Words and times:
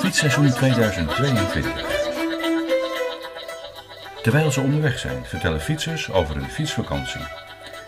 Fietsseizoen 0.00 0.50
2022. 0.50 1.72
Terwijl 4.22 4.50
ze 4.50 4.60
onderweg 4.60 4.98
zijn, 4.98 5.24
vertellen 5.24 5.60
fietsers 5.60 6.12
over 6.12 6.34
hun 6.34 6.50
fietsvakantie. 6.50 7.20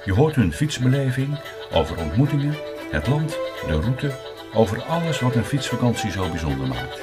Je 0.05 0.13
hoort 0.13 0.35
hun 0.35 0.53
fietsbeleving, 0.53 1.39
over 1.73 1.99
ontmoetingen, 1.99 2.57
het 2.91 3.07
land, 3.07 3.31
de 3.67 3.81
route, 3.81 4.11
over 4.55 4.83
alles 4.83 5.21
wat 5.21 5.35
een 5.35 5.45
fietsvakantie 5.45 6.11
zo 6.11 6.29
bijzonder 6.29 6.69
maakt. 6.69 7.01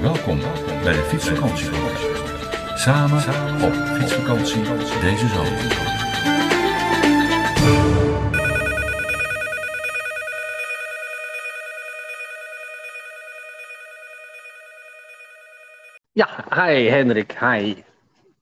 Welkom 0.00 0.40
bij 0.82 0.92
de 0.92 1.04
Fietsvakantie. 1.08 1.68
Samen 2.74 3.22
op 3.62 3.74
fietsvakantie 3.98 4.62
deze 5.00 5.28
zomer. 5.28 6.05
Ja, 16.16 16.44
hi 16.48 16.88
Hendrik, 16.88 17.32
hi. 17.40 17.74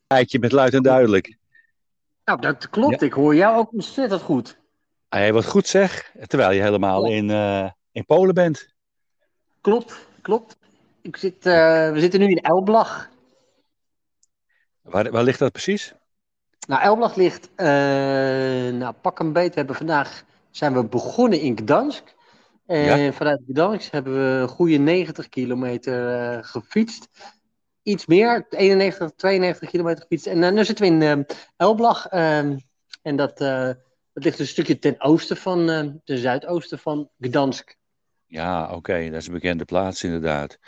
Eikje 0.06 0.38
met 0.38 0.52
luid 0.52 0.74
en 0.74 0.82
duidelijk. 0.82 1.36
Nou, 2.24 2.40
dat 2.40 2.70
klopt. 2.70 3.02
Ik 3.02 3.12
hoor 3.12 3.34
jou 3.34 3.56
ook 3.56 3.72
ontzettend 3.72 4.22
goed. 4.22 4.58
Hij 5.08 5.32
wat 5.32 5.46
goed 5.46 5.66
zeg, 5.66 6.12
terwijl 6.26 6.50
je 6.50 6.62
helemaal 6.62 7.06
in, 7.06 7.28
uh, 7.28 7.70
in 7.92 8.04
Polen 8.04 8.34
bent. 8.34 8.74
Klopt, 9.60 10.06
klopt. 10.22 10.56
Ik 11.02 11.16
zit, 11.16 11.46
uh, 11.46 11.52
we 11.92 12.00
zitten 12.00 12.20
nu 12.20 12.26
in 12.26 12.40
Elblag. 12.40 13.10
Waar, 14.82 15.10
waar 15.10 15.24
ligt 15.24 15.38
dat 15.38 15.52
precies? 15.52 15.94
Nou, 16.66 16.82
Elblag 16.82 17.14
ligt, 17.14 17.50
uh, 17.56 17.66
nou 18.72 18.92
pak 19.00 19.18
een 19.18 19.32
beet. 19.32 19.50
We 19.50 19.58
hebben 19.58 19.76
vandaag 19.76 20.24
zijn 20.50 20.74
we 20.74 20.84
begonnen 20.84 21.40
in 21.40 21.58
Gdansk. 21.58 22.14
En 22.66 22.98
ja. 22.98 23.12
vanuit 23.12 23.42
Gdansk 23.48 23.92
hebben 23.92 24.14
we 24.14 24.40
een 24.40 24.48
goede 24.48 24.76
90 24.76 25.28
kilometer 25.28 26.44
gefietst 26.44 27.08
iets 27.84 28.06
meer, 28.06 28.46
91, 28.50 29.10
92 29.16 29.70
kilometer 29.70 30.02
gefietst. 30.02 30.26
En 30.26 30.42
uh, 30.42 30.50
nu 30.50 30.64
zitten 30.64 30.84
we 30.84 31.06
in 31.06 31.18
uh, 31.18 31.24
Elblag. 31.56 32.12
Uh, 32.12 32.38
en 33.02 33.16
dat, 33.16 33.38
dat 33.38 34.24
ligt 34.24 34.38
een 34.38 34.46
stukje 34.46 34.78
ten 34.78 35.00
oosten 35.00 35.36
van, 35.36 35.66
ten 36.04 36.18
zuidoosten 36.18 36.78
van 36.78 37.08
Gdansk. 37.20 37.76
Ja, 38.26 38.64
oké, 38.64 38.74
okay. 38.74 39.10
dat 39.10 39.20
is 39.20 39.26
een 39.26 39.32
bekende 39.32 39.64
plaats 39.64 40.04
inderdaad. 40.04 40.58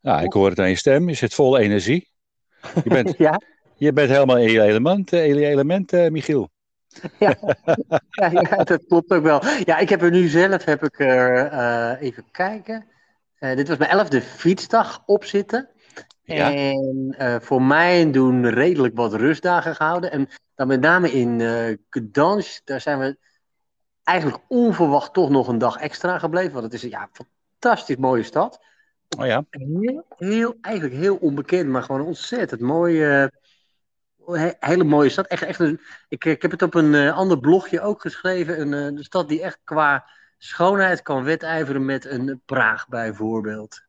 Nou, 0.00 0.24
ik 0.24 0.32
hoor 0.32 0.48
het 0.50 0.58
aan 0.58 0.68
je 0.68 0.76
stem, 0.76 1.08
je 1.08 1.14
zit 1.14 1.34
vol 1.34 1.58
energie. 1.58 2.10
Je 2.74 2.90
bent, 2.90 3.14
ja? 3.26 3.40
je 3.76 3.92
bent 3.92 4.10
helemaal 4.10 4.38
in 4.38 4.50
je 4.50 4.62
element, 4.62 5.12
in 5.12 5.34
je 5.34 5.46
element 5.46 5.92
Michiel. 6.10 6.48
Ja. 7.18 7.36
ja, 8.10 8.30
ja, 8.30 8.64
dat 8.64 8.86
klopt 8.86 9.10
ook 9.10 9.22
wel. 9.22 9.42
Ja, 9.64 9.78
ik 9.78 9.88
heb 9.88 10.02
er 10.02 10.10
nu 10.10 10.28
zelf, 10.28 10.64
heb 10.64 10.84
ik 10.84 11.00
er, 11.00 11.98
even 11.98 12.24
kijken. 12.30 12.86
dit 13.38 13.68
was 13.68 13.78
mijn 13.78 13.90
elfde 13.90 14.20
fietsdag 14.22 15.02
op 15.06 15.24
zitten. 15.24 15.73
Ja. 16.24 16.54
En 16.54 17.14
uh, 17.18 17.36
voor 17.40 17.62
mij 17.62 18.10
doen 18.10 18.48
redelijk 18.48 18.96
wat 18.96 19.14
rustdagen 19.14 19.74
gehouden. 19.74 20.10
En 20.10 20.28
dan 20.54 20.66
met 20.66 20.80
name 20.80 21.12
in 21.12 21.38
uh, 21.38 21.76
Gdansk, 21.90 22.66
daar 22.66 22.80
zijn 22.80 22.98
we 22.98 23.18
eigenlijk 24.02 24.42
onverwacht 24.48 25.12
toch 25.12 25.30
nog 25.30 25.48
een 25.48 25.58
dag 25.58 25.76
extra 25.76 26.18
gebleven. 26.18 26.52
Want 26.52 26.64
het 26.64 26.72
is 26.72 26.82
ja, 26.82 27.02
een 27.02 27.26
fantastisch 27.58 27.96
mooie 27.96 28.22
stad. 28.22 28.64
Oh 29.18 29.26
ja. 29.26 29.44
Heel, 29.50 30.04
heel, 30.16 30.54
eigenlijk 30.60 30.94
heel 30.96 31.16
onbekend, 31.16 31.68
maar 31.68 31.82
gewoon 31.82 32.06
ontzettend 32.06 32.60
mooie, 32.60 33.32
uh, 34.28 34.50
hele 34.58 34.84
mooie 34.84 35.08
stad. 35.08 35.26
Echt, 35.26 35.42
echt 35.42 35.60
een, 35.60 35.80
ik, 36.08 36.24
ik 36.24 36.42
heb 36.42 36.50
het 36.50 36.62
op 36.62 36.74
een 36.74 37.12
ander 37.12 37.38
blogje 37.38 37.80
ook 37.80 38.00
geschreven. 38.00 38.60
Een, 38.60 38.72
een 38.72 39.04
stad 39.04 39.28
die 39.28 39.42
echt 39.42 39.58
qua 39.64 40.08
schoonheid 40.38 41.02
kan 41.02 41.24
wedijveren 41.24 41.84
met 41.84 42.04
een 42.04 42.42
Praag 42.44 42.88
bijvoorbeeld. 42.88 43.82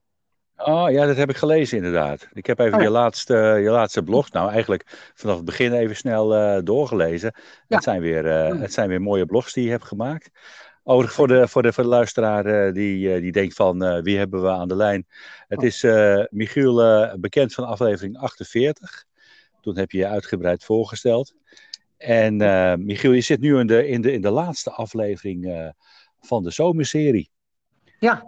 Oh 0.58 0.92
ja, 0.92 1.06
dat 1.06 1.18
heb 1.18 1.30
ik 1.30 1.36
gelezen 1.36 1.78
inderdaad. 1.78 2.28
Ik 2.34 2.46
heb 2.46 2.60
even 2.60 2.74
oh, 2.74 2.80
ja. 2.80 2.86
je, 2.86 2.92
laatste, 2.92 3.36
je 3.64 3.70
laatste 3.70 4.04
blog, 4.04 4.32
nou 4.32 4.52
eigenlijk 4.52 5.12
vanaf 5.16 5.36
het 5.36 5.46
begin 5.46 5.74
even 5.74 5.96
snel 5.96 6.36
uh, 6.36 6.64
doorgelezen. 6.64 7.32
Ja. 7.68 7.76
Het, 7.76 7.84
zijn 7.84 8.02
weer, 8.02 8.26
uh, 8.26 8.62
het 8.62 8.74
zijn 8.74 8.90
weer 8.90 9.02
mooie 9.02 9.26
blogs 9.26 9.54
die 9.54 9.64
je 9.64 9.70
hebt 9.70 9.86
gemaakt. 9.86 10.30
Overigens 10.84 11.16
voor 11.16 11.28
de, 11.28 11.48
voor 11.48 11.62
de, 11.62 11.74
voor 11.74 11.84
de 11.84 11.90
luisteraar 11.90 12.68
uh, 12.68 12.74
die, 12.74 13.22
die 13.22 13.32
denkt 13.32 13.54
van 13.54 14.02
wie 14.02 14.18
hebben 14.18 14.42
we 14.42 14.50
aan 14.50 14.68
de 14.68 14.76
lijn. 14.76 15.08
Het 15.48 15.64
is 15.64 15.84
Michiel 16.30 16.76
bekend 17.20 17.54
van 17.54 17.66
aflevering 17.66 18.18
48. 18.18 19.06
Toen 19.62 19.78
heb 19.78 19.92
je 19.92 19.98
je 19.98 20.08
uitgebreid 20.08 20.64
voorgesteld. 20.64 21.34
En 21.98 22.36
Michiel, 22.86 23.12
je 23.12 23.22
zit 23.22 23.40
nu 23.40 23.60
in 23.60 23.68
de, 23.68 23.88
in 23.88 24.02
de, 24.02 24.12
in 24.12 24.22
de 24.22 24.32
laatste 24.32 24.72
aflevering 24.72 25.74
van 26.22 26.44
de 26.44 26.52
zomerserie. 26.52 27.30
Ja. 28.00 28.26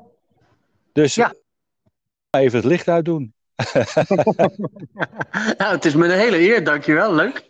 Dus 0.92 1.16
ja 1.16 1.34
even 2.38 2.58
het 2.58 2.68
licht 2.68 2.88
uitdoen. 2.88 3.34
nou, 5.58 5.74
het 5.74 5.86
is 5.86 5.96
me 5.96 6.06
een 6.06 6.20
hele 6.20 6.40
eer, 6.40 6.64
dankjewel. 6.64 7.14
Leuk. 7.14 7.46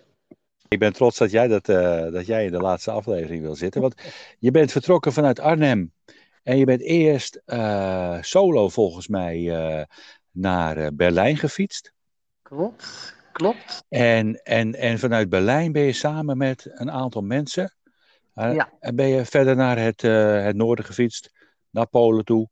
Ik 0.68 0.80
ben 0.80 0.94
trots 0.94 1.18
dat 1.18 1.32
jij, 1.32 1.48
dat, 1.48 1.70
uh, 1.70 2.12
dat 2.12 2.26
jij 2.26 2.46
in 2.46 2.52
de 2.52 2.62
laatste 2.62 2.92
aflevering 2.92 3.42
wil 3.42 3.56
zitten. 3.56 3.82
Want 3.82 3.96
je 4.40 4.52
bent 4.52 4.72
vertrokken 4.72 5.14
vanuit 5.14 5.40
Arnhem. 5.40 5.94
En 6.44 6.58
je 6.58 6.66
bent 6.66 6.82
eerst 6.82 7.42
uh, 7.46 8.18
solo 8.22 8.70
volgens 8.70 9.08
mij 9.08 9.38
uh, 9.38 9.84
naar 10.32 10.96
Berlijn 10.96 11.38
gefietst. 11.38 11.94
Klopt, 12.42 13.16
klopt. 13.32 13.84
En, 13.90 14.42
en, 14.44 14.76
en 14.76 15.00
vanuit 15.00 15.30
Berlijn 15.30 15.72
ben 15.72 15.82
je 15.82 15.94
samen 15.94 16.38
met 16.38 16.70
een 16.74 16.92
aantal 16.92 17.22
mensen. 17.22 17.76
ja. 18.34 18.70
En 18.80 18.96
ben 18.96 19.08
je 19.08 19.26
verder 19.26 19.56
naar 19.56 19.78
het, 19.78 20.02
het 20.02 20.56
noorden 20.56 20.86
gefietst, 20.86 21.32
naar 21.70 21.88
Polen 21.88 22.26
toe. 22.26 22.50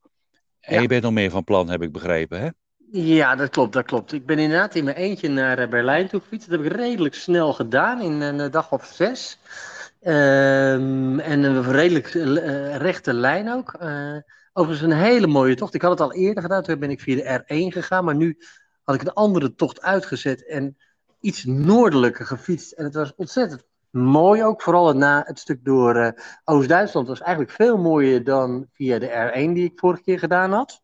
En 0.65 0.75
ja. 0.75 0.81
je 0.81 0.87
bent 0.87 1.03
nog 1.03 1.11
meer 1.11 1.29
van 1.29 1.43
plan, 1.43 1.69
heb 1.69 1.81
ik 1.81 1.91
begrepen, 1.91 2.41
hè? 2.41 2.49
Ja, 2.91 3.35
dat 3.35 3.49
klopt, 3.49 3.73
dat 3.73 3.85
klopt. 3.85 4.13
Ik 4.13 4.25
ben 4.25 4.39
inderdaad 4.39 4.75
in 4.75 4.83
mijn 4.83 4.95
eentje 4.95 5.29
naar 5.29 5.69
Berlijn 5.69 6.07
toe 6.07 6.21
gefietst. 6.21 6.49
Dat 6.49 6.59
heb 6.59 6.71
ik 6.71 6.77
redelijk 6.77 7.15
snel 7.15 7.53
gedaan, 7.53 8.01
in 8.01 8.21
een 8.21 8.51
dag 8.51 8.71
of 8.71 8.85
zes. 8.85 9.39
Um, 10.01 11.19
en 11.19 11.43
een 11.43 11.63
redelijk 11.63 12.13
uh, 12.13 12.75
rechte 12.75 13.13
lijn 13.13 13.49
ook. 13.51 13.77
Uh, 13.81 14.17
overigens 14.53 14.91
een 14.91 14.97
hele 14.97 15.27
mooie 15.27 15.55
tocht. 15.55 15.73
Ik 15.73 15.81
had 15.81 15.91
het 15.91 16.01
al 16.01 16.13
eerder 16.13 16.43
gedaan, 16.43 16.63
toen 16.63 16.79
ben 16.79 16.89
ik 16.89 17.01
via 17.01 17.15
de 17.15 17.43
R1 17.43 17.73
gegaan. 17.73 18.05
Maar 18.05 18.15
nu 18.15 18.37
had 18.83 18.95
ik 18.95 19.01
een 19.01 19.13
andere 19.13 19.55
tocht 19.55 19.81
uitgezet 19.81 20.45
en 20.45 20.77
iets 21.19 21.43
noordelijker 21.43 22.25
gefietst. 22.25 22.71
En 22.71 22.83
het 22.83 22.93
was 22.93 23.15
ontzettend 23.15 23.65
mooi 23.95 24.43
ook. 24.43 24.61
Vooral 24.61 24.93
na 24.93 25.23
het 25.25 25.39
stuk 25.39 25.65
door 25.65 25.95
uh, 25.95 26.09
Oost-Duitsland 26.43 27.07
was 27.07 27.21
eigenlijk 27.21 27.51
veel 27.51 27.77
mooier 27.77 28.23
dan 28.23 28.67
via 28.73 28.99
de 28.99 29.31
R1 29.31 29.53
die 29.53 29.65
ik 29.65 29.79
vorige 29.79 30.03
keer 30.03 30.19
gedaan 30.19 30.51
had. 30.51 30.83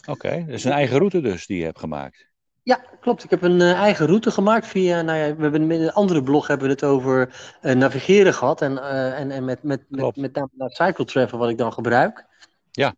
Oké, 0.00 0.10
okay, 0.10 0.44
dat 0.44 0.54
is 0.54 0.64
een 0.64 0.72
eigen 0.72 0.98
route 0.98 1.20
dus 1.20 1.46
die 1.46 1.58
je 1.58 1.64
hebt 1.64 1.78
gemaakt. 1.78 2.26
Ja, 2.62 2.80
klopt. 3.00 3.24
Ik 3.24 3.30
heb 3.30 3.42
een 3.42 3.60
uh, 3.60 3.72
eigen 3.72 4.06
route 4.06 4.30
gemaakt 4.30 4.66
via, 4.66 5.02
nou 5.02 5.18
ja, 5.18 5.36
we 5.36 5.42
hebben 5.42 5.70
in 5.70 5.80
een 5.80 5.92
andere 5.92 6.22
blog 6.22 6.46
hebben 6.46 6.66
we 6.66 6.72
het 6.72 6.84
over 6.84 7.34
uh, 7.62 7.72
navigeren 7.74 8.34
gehad. 8.34 8.62
En, 8.62 8.72
uh, 8.72 9.18
en, 9.18 9.30
en 9.30 9.44
met, 9.44 9.62
met, 9.62 9.82
met, 9.88 10.16
met 10.16 10.34
name 10.34 10.50
Cycle 10.54 11.04
Travel 11.04 11.38
wat 11.38 11.50
ik 11.50 11.58
dan 11.58 11.72
gebruik. 11.72 12.26
Ja. 12.70 12.94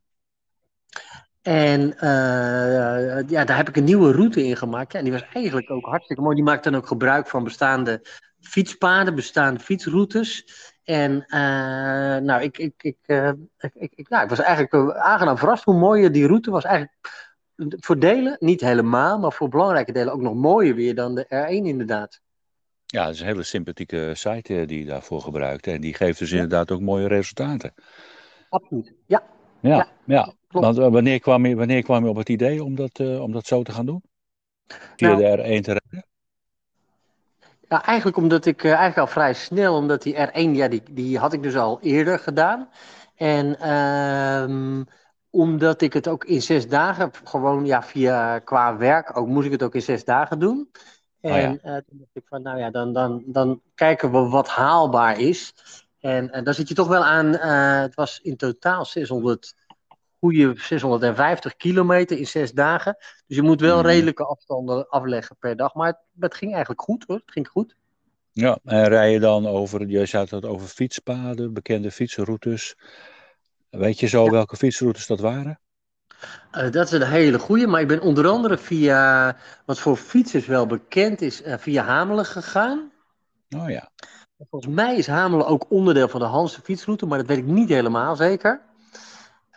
En 1.42 1.94
ja, 3.28 3.44
daar 3.44 3.56
heb 3.56 3.68
ik 3.68 3.76
een 3.76 3.84
nieuwe 3.84 4.12
route 4.12 4.44
in 4.44 4.56
gemaakt. 4.56 4.92
Ja, 4.92 4.98
en 4.98 5.04
die 5.04 5.12
was 5.12 5.26
eigenlijk 5.32 5.70
ook 5.70 5.86
hartstikke 5.86 6.22
mooi. 6.22 6.34
Die 6.34 6.44
maakt 6.44 6.64
dan 6.64 6.76
ook 6.76 6.86
gebruik 6.86 7.26
van 7.26 7.44
bestaande 7.44 8.02
fietspaden, 8.48 9.14
bestaande 9.14 9.60
fietsroutes. 9.60 10.44
En 10.84 11.12
uh, 11.12 11.38
nou, 12.26 12.42
ik, 12.42 12.58
ik, 12.58 12.74
ik, 12.76 12.96
ik, 13.74 13.92
ik, 13.94 14.08
nou, 14.08 14.22
ik 14.22 14.28
was 14.28 14.38
eigenlijk 14.38 14.96
aangenaam 14.96 15.38
verrast 15.38 15.64
hoe 15.64 15.78
mooi 15.78 16.10
die 16.10 16.26
route 16.26 16.50
was. 16.50 16.64
Eigenlijk 16.64 16.98
voor 17.56 17.98
delen 17.98 18.36
niet 18.40 18.60
helemaal, 18.60 19.18
maar 19.18 19.32
voor 19.32 19.48
belangrijke 19.48 19.92
delen 19.92 20.12
ook 20.12 20.20
nog 20.20 20.34
mooier 20.34 20.74
weer 20.74 20.94
dan 20.94 21.14
de 21.14 21.24
R1 21.24 21.66
inderdaad. 21.66 22.20
Ja, 22.86 23.04
het 23.04 23.14
is 23.14 23.20
een 23.20 23.26
hele 23.26 23.42
sympathieke 23.42 24.10
site 24.14 24.64
die 24.66 24.78
je 24.78 24.84
daarvoor 24.84 25.20
gebruikt. 25.20 25.66
En 25.66 25.80
die 25.80 25.94
geeft 25.94 26.18
dus 26.18 26.32
inderdaad 26.32 26.70
ook 26.70 26.80
mooie 26.80 27.08
resultaten. 27.08 27.74
Absoluut, 28.48 28.94
ja. 29.06 29.22
Ja, 29.60 29.76
ja. 29.76 29.88
ja 30.04 30.32
want 30.48 30.76
wanneer 30.76 31.20
kwam, 31.20 31.46
je, 31.46 31.56
wanneer 31.56 31.82
kwam 31.82 32.04
je 32.04 32.10
op 32.10 32.16
het 32.16 32.28
idee 32.28 32.64
om 32.64 32.74
dat, 32.74 33.00
om 33.00 33.32
dat 33.32 33.46
zo 33.46 33.62
te 33.62 33.72
gaan 33.72 33.86
doen? 33.86 34.02
Via 34.96 35.08
Nou, 35.08 35.36
de 35.36 35.42
R1 35.42 35.60
te 35.60 35.78
rijden? 35.80 36.06
Ja, 37.68 37.84
eigenlijk 37.84 38.16
omdat 38.16 38.46
ik 38.46 38.62
uh, 38.62 38.70
eigenlijk 38.70 38.98
al 38.98 39.06
vrij 39.06 39.34
snel, 39.34 39.74
omdat 39.74 40.02
die 40.02 40.14
R1, 40.14 40.50
ja, 40.52 40.68
die, 40.68 40.82
die 40.90 41.18
had 41.18 41.32
ik 41.32 41.42
dus 41.42 41.56
al 41.56 41.80
eerder 41.80 42.18
gedaan. 42.18 42.68
En 43.14 43.72
um, 43.72 44.86
omdat 45.30 45.80
ik 45.80 45.92
het 45.92 46.08
ook 46.08 46.24
in 46.24 46.42
zes 46.42 46.68
dagen, 46.68 47.10
gewoon 47.24 47.66
ja, 47.66 47.82
via 47.82 48.38
qua 48.38 48.76
werk, 48.76 49.16
ook 49.16 49.26
moest 49.26 49.46
ik 49.46 49.52
het 49.52 49.62
ook 49.62 49.74
in 49.74 49.82
zes 49.82 50.04
dagen 50.04 50.38
doen. 50.38 50.70
En 51.20 51.30
Oh 51.30 51.36
ja. 51.36 51.50
uh, 51.50 51.56
toen 51.62 51.98
dacht 51.98 52.10
ik 52.12 52.26
van, 52.28 52.42
nou 52.42 52.58
ja, 52.58 52.70
dan, 52.70 52.92
dan, 52.92 53.22
dan 53.26 53.60
kijken 53.74 54.12
we 54.12 54.18
wat 54.18 54.48
haalbaar 54.48 55.20
is. 55.20 55.54
En 56.00 56.30
uh, 56.36 56.44
dan 56.44 56.54
zit 56.54 56.68
je 56.68 56.74
toch 56.74 56.88
wel 56.88 57.04
aan, 57.04 57.26
het 57.82 57.94
was 57.94 58.20
in 58.22 58.36
totaal 58.36 58.84
600, 58.84 59.54
goede 60.20 60.52
650 60.56 61.56
kilometer 61.56 62.18
in 62.18 62.26
zes 62.26 62.52
dagen. 62.52 62.96
Dus 63.26 63.36
je 63.36 63.42
moet 63.42 63.60
wel 63.60 63.78
Mhm. 63.78 63.86
redelijke 63.86 64.24
afstanden 64.24 64.88
afleggen 64.88 65.36
per 65.38 65.56
dag. 65.56 65.74
Maar 65.74 65.86
het, 65.86 65.98
het 66.18 66.34
ging 66.34 66.50
eigenlijk 66.52 66.82
goed 66.82 67.04
hoor, 67.06 67.16
het 67.16 67.32
ging 67.32 67.48
goed. 67.48 67.76
Ja, 68.32 68.58
en 68.64 68.84
rij 68.88 69.12
je 69.12 69.20
dan 69.20 69.46
over, 69.46 69.86
je 69.88 70.06
zei 70.06 70.26
het 70.30 70.44
over 70.44 70.66
fietspaden, 70.68 71.52
bekende 71.52 71.90
fietsenroutes. 71.90 72.76
Weet 73.70 74.00
je 74.00 74.06
zo 74.06 74.24
Ja. 74.24 74.30
welke 74.30 74.56
fietsroutes 74.56 75.06
dat 75.06 75.20
waren? 75.20 75.60
Uh, 76.52 76.70
dat 76.70 76.86
is 76.86 76.92
een 76.92 77.02
hele 77.02 77.38
goede, 77.38 77.66
maar 77.66 77.80
ik 77.80 77.88
ben 77.88 78.00
onder 78.00 78.26
andere 78.28 78.58
via, 78.58 79.36
wat 79.66 79.78
voor 79.78 79.96
fietsers 79.96 80.46
wel 80.46 80.66
bekend 80.66 81.20
is, 81.20 81.42
uh, 81.42 81.54
via 81.58 81.84
Hamelen 81.84 82.24
gegaan. 82.24 82.92
Oh 83.56 83.70
ja. 83.70 83.90
Volgens 84.50 84.74
mij 84.74 84.96
is 84.96 85.06
Hamelen 85.06 85.46
ook 85.46 85.70
onderdeel 85.70 86.08
van 86.08 86.20
de 86.20 86.26
Hanse 86.26 86.60
fietsroute, 86.60 87.06
maar 87.06 87.18
dat 87.18 87.26
weet 87.26 87.38
ik 87.38 87.44
niet 87.44 87.68
helemaal 87.68 88.16
zeker. 88.16 88.60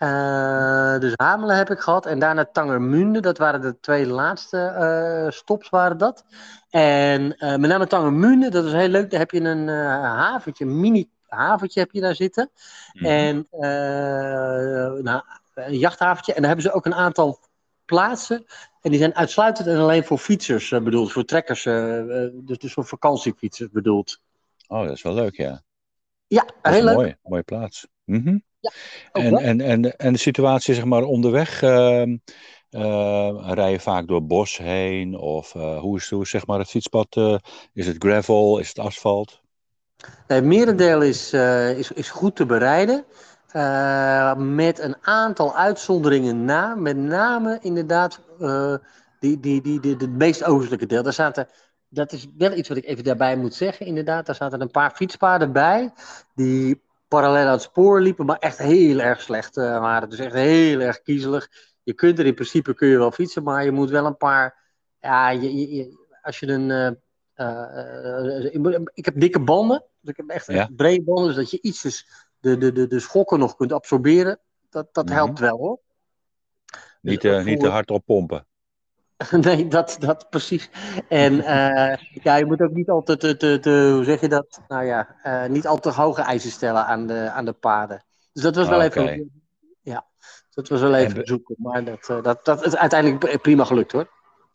Uh, 0.03 0.99
dus 0.99 1.11
Hamelen 1.15 1.57
heb 1.57 1.69
ik 1.69 1.79
gehad 1.79 2.05
en 2.05 2.19
daarna 2.19 2.45
Tangermunde, 2.45 3.19
dat 3.19 3.37
waren 3.37 3.61
de 3.61 3.79
twee 3.79 4.07
laatste 4.07 4.75
uh, 4.79 5.31
stops 5.31 5.69
waren 5.69 5.97
dat. 5.97 6.25
En 6.69 7.21
uh, 7.21 7.55
met 7.55 7.69
name 7.69 7.87
Tangermunde, 7.87 8.49
dat 8.49 8.65
is 8.65 8.71
heel 8.71 8.87
leuk, 8.87 9.09
daar 9.09 9.19
heb 9.19 9.31
je 9.31 9.39
een 9.39 9.67
haventje, 9.67 10.65
een 10.65 10.79
mini 10.79 11.09
haventje 11.27 11.79
heb 11.79 11.91
je 11.91 12.01
daar 12.01 12.15
zitten. 12.15 12.51
Mhm. 12.93 13.05
En 13.05 13.47
nou, 15.03 15.21
een 15.53 15.77
jachthaventje. 15.77 16.33
En 16.33 16.41
daar 16.41 16.51
hebben 16.51 16.69
ze 16.69 16.75
ook 16.75 16.85
een 16.85 16.95
aantal 16.95 17.39
plaatsen. 17.85 18.45
En 18.81 18.89
die 18.89 18.99
zijn 18.99 19.15
uitsluitend 19.15 19.67
en 19.67 19.77
alleen 19.77 20.03
voor 20.03 20.17
fietsers 20.17 20.69
bedoeld. 20.69 21.11
Voor 21.11 21.25
trekkers. 21.25 21.63
Dus, 21.63 22.57
dus 22.57 22.73
voor 22.73 22.85
vakantiefietsers 22.85 23.69
bedoeld. 23.69 24.21
Oh, 24.67 24.83
dat 24.83 24.95
is 24.95 25.01
wel 25.01 25.13
leuk, 25.13 25.35
ja. 25.35 25.61
Ja, 26.27 26.45
heel 26.61 26.83
leuk. 26.83 26.95
mooi. 26.95 27.15
Mooie 27.23 27.43
plaats. 27.43 27.87
Mhm. 28.03 28.37
Ja, 28.61 28.71
En, 29.11 29.37
en, 29.37 29.61
en, 29.61 29.97
en 29.97 30.13
de 30.13 30.19
situatie, 30.19 30.73
zeg 30.73 30.85
maar, 30.85 31.03
onderweg. 31.03 31.61
ehm, 31.61 32.17
eh, 32.69 33.51
rij 33.53 33.71
je 33.71 33.79
vaak 33.79 34.07
door 34.07 34.25
bos 34.25 34.57
heen? 34.57 35.17
Of 35.17 35.55
eh, 35.55 35.79
hoe, 35.79 35.97
is, 35.97 36.09
hoe 36.09 36.21
is 36.21 36.29
zeg 36.29 36.45
maar 36.45 36.59
het 36.59 36.69
fietspad? 36.69 37.15
eh, 37.15 37.35
is 37.73 37.87
het 37.87 37.95
gravel? 37.99 38.59
Is 38.59 38.67
het 38.67 38.79
asfalt? 38.79 39.41
Nee, 40.27 40.37
het 40.39 40.43
merendeel 40.47 41.01
is, 41.01 41.33
uh, 41.33 41.77
is, 41.77 41.91
is 41.91 42.09
goed 42.09 42.35
te 42.35 42.45
bereiden. 42.45 43.05
Uh, 43.55 44.35
met 44.35 44.79
een 44.79 44.95
aantal 45.01 45.55
uitzonderingen 45.55 46.45
na. 46.45 46.75
Met 46.75 46.97
name 46.97 47.59
inderdaad 47.61 48.19
uh, 48.39 48.75
die, 49.19 49.39
die, 49.39 49.61
die, 49.61 49.79
die, 49.79 49.95
het 49.95 50.09
meest 50.17 50.43
oostelijke 50.43 50.85
deel. 50.85 51.03
Daar 51.03 51.13
zaten, 51.13 51.47
dat 51.89 52.11
is 52.11 52.27
wel 52.37 52.53
iets 52.53 52.67
wat 52.69 52.77
ik 52.77 52.85
even 52.85 53.03
daarbij 53.03 53.37
moet 53.37 53.53
zeggen. 53.53 53.85
Inderdaad, 53.85 54.25
daar 54.25 54.35
zaten 54.35 54.61
een 54.61 54.71
paar 54.71 54.91
fietspaden 54.95 55.51
bij. 55.51 55.93
Die 56.35 56.81
parallel 57.11 57.45
aan 57.45 57.51
het 57.51 57.61
spoor 57.61 58.01
liepen, 58.01 58.25
maar 58.25 58.37
echt 58.37 58.57
heel 58.57 58.99
erg 58.99 59.21
slecht 59.21 59.57
uh, 59.57 59.79
waren. 59.79 60.09
Dus 60.09 60.19
echt 60.19 60.33
heel 60.33 60.79
erg 60.79 61.01
kiezelig. 61.01 61.49
Je 61.83 61.93
kunt 61.93 62.19
er 62.19 62.25
in 62.25 62.33
principe 62.33 62.73
kun 62.73 62.87
je 62.87 62.97
wel 62.97 63.11
fietsen, 63.11 63.43
maar 63.43 63.63
je 63.63 63.71
moet 63.71 63.89
wel 63.89 64.05
een 64.05 64.17
paar. 64.17 64.57
Ja, 64.99 65.29
je, 65.29 65.75
je, 65.75 65.97
als 66.21 66.39
je 66.39 66.47
een. 66.47 66.69
Uh, 67.35 68.81
ik 68.93 69.05
heb 69.05 69.19
dikke 69.19 69.39
banden. 69.39 69.83
Dus 70.01 70.09
ik 70.11 70.17
heb 70.17 70.27
echt, 70.29 70.47
Ja. 70.47 70.53
echt 70.53 70.75
brede 70.75 71.03
banden, 71.03 71.25
dus 71.25 71.35
dat 71.35 71.51
je 71.51 71.61
ietsjes 71.61 72.07
de, 72.39 72.57
de, 72.57 72.71
de, 72.71 72.87
de 72.87 72.99
schokken 72.99 73.39
nog 73.39 73.55
kunt 73.55 73.71
absorberen. 73.73 74.39
Dat, 74.69 74.87
dat 74.93 75.05
Mhm. 75.05 75.13
helpt 75.13 75.39
wel 75.39 75.57
hoor. 75.57 75.79
Niet, 77.01 77.21
Dus 77.21 77.37
eh, 77.37 77.45
niet 77.45 77.59
te 77.59 77.67
hard 77.67 77.91
oppompen. 77.91 78.45
Nee, 79.41 79.67
dat, 79.67 79.97
dat 79.99 80.29
precies. 80.29 80.69
En 81.07 81.41
eh, 81.41 81.97
ja, 82.23 82.35
je 82.35 82.45
moet 82.45 82.61
ook 82.61 82.71
niet 82.71 82.89
altijd 82.89 83.19
te, 83.19 83.37
te, 83.37 83.59
te 83.59 83.91
hoe 83.93 84.03
zeg 84.03 84.21
je 84.21 84.27
dat? 84.27 84.61
Nou 84.67 84.85
ja, 84.85 85.15
eh, 85.23 85.49
niet 85.49 85.67
al 85.67 85.79
te 85.79 85.89
hoge 85.89 86.21
eisen 86.21 86.51
stellen 86.51 86.85
aan 86.85 87.07
de, 87.07 87.29
aan 87.29 87.45
de 87.45 87.53
paden. 87.53 88.03
Dus 88.33 88.43
dat 88.43 88.55
was 88.55 88.67
wel 88.67 88.81
even. 88.81 89.41
Ja, 89.81 90.05
dat 90.53 90.67
was 90.67 90.81
wel 90.81 90.95
even 90.95 91.25
zoeken. 91.25 91.55
Maar 91.57 91.83
dat, 91.83 92.09
eh, 92.09 92.23
dat, 92.23 92.45
dat 92.45 92.65
is 92.65 92.75
uiteindelijk 92.75 93.41
prima 93.41 93.63
gelukt 93.63 93.91
hoor. 93.91 94.07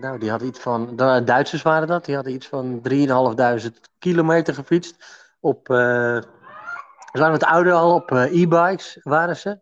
nou, 0.00 0.18
die 0.18 0.30
hadden 0.30 0.48
iets 0.48 0.60
van, 0.60 0.96
de 0.96 1.22
Duitsers 1.24 1.62
waren 1.62 1.88
dat, 1.88 2.04
die 2.04 2.14
hadden 2.14 2.32
iets 2.32 2.46
van 2.46 2.80
3.500 2.88 3.70
kilometer 3.98 4.54
gefietst. 4.54 4.96
Op, 5.40 5.70
eh, 5.70 5.76
ze 7.12 7.18
waren 7.18 7.30
wat 7.30 7.44
ouder 7.44 7.72
al, 7.72 7.94
op 7.94 8.10
eh, 8.10 8.40
e-bikes 8.40 8.98
waren 9.02 9.36
ze. 9.36 9.60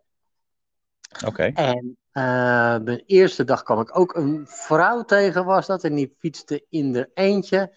Oké. 1.27 1.43
En 1.43 1.95
eh 2.11 2.77
de 2.85 3.03
eerste 3.07 3.45
dag 3.45 3.63
kwam 3.63 3.81
ik 3.81 3.99
ook 3.99 4.15
een 4.15 4.47
vrouw 4.47 5.03
tegen, 5.03 5.45
was 5.45 5.67
dat. 5.67 5.85
En 5.85 5.95
die 5.95 6.17
fietste 6.19 6.67
in 6.69 6.93
de 6.93 7.11
eentje. 7.15 7.75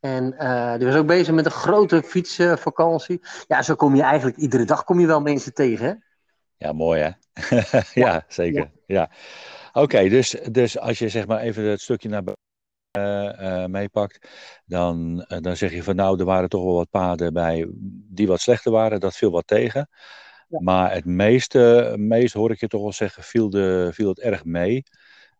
En 0.00 0.38
eh, 0.38 0.76
die 0.76 0.86
was 0.86 0.96
ook 0.96 1.06
bezig 1.06 1.34
met 1.34 1.44
een 1.44 1.50
grote 1.50 2.02
fietsvakantie. 2.02 3.20
ja, 3.46 3.62
zo 3.62 3.74
kom 3.74 3.94
je 3.94 4.02
eigenlijk 4.02 4.36
iedere 4.36 4.64
dag 4.64 4.84
kom 4.84 5.00
je 5.00 5.06
wel 5.06 5.20
mensen 5.20 5.54
tegen. 5.54 5.86
Hè? 5.86 5.94
Ja, 6.56 6.72
mooi 6.72 7.00
hè? 7.00 7.10
ja, 8.04 8.24
zeker. 8.28 8.70
Ja. 8.86 9.10
Oké, 9.76 10.08
dus, 10.08 10.30
dus 10.50 10.78
als 10.78 10.98
je 10.98 11.08
zeg 11.08 11.26
maar 11.26 11.40
even 11.40 11.64
het 11.64 11.80
stukje 11.80 12.08
naar 12.08 12.22
eh, 12.90 13.62
eh, 13.62 13.70
meepakt, 13.70 14.28
dan, 14.66 15.24
eh, 15.28 15.40
dan 15.40 15.56
zeg 15.56 15.72
je 15.72 15.82
van 15.82 15.96
nou, 15.96 16.18
er 16.18 16.24
waren 16.24 16.48
toch 16.48 16.64
wel 16.64 16.74
wat 16.74 16.90
paden 16.90 17.32
bij 17.32 17.66
die 18.10 18.26
wat 18.26 18.40
slechter 18.40 18.72
waren, 18.72 19.00
dat 19.00 19.16
viel 19.16 19.30
wat 19.30 19.46
tegen. 19.46 19.88
Ja. 20.48 20.60
Maar 20.60 20.92
het 20.92 21.04
meeste, 21.04 21.94
meest 21.98 22.34
hoor 22.34 22.50
ik 22.50 22.60
je 22.60 22.68
toch 22.68 22.82
wel 22.82 22.92
zeggen, 22.92 23.22
viel, 23.22 23.50
de, 23.50 23.90
viel 23.92 24.08
het 24.08 24.20
erg 24.20 24.44
mee. 24.44 24.82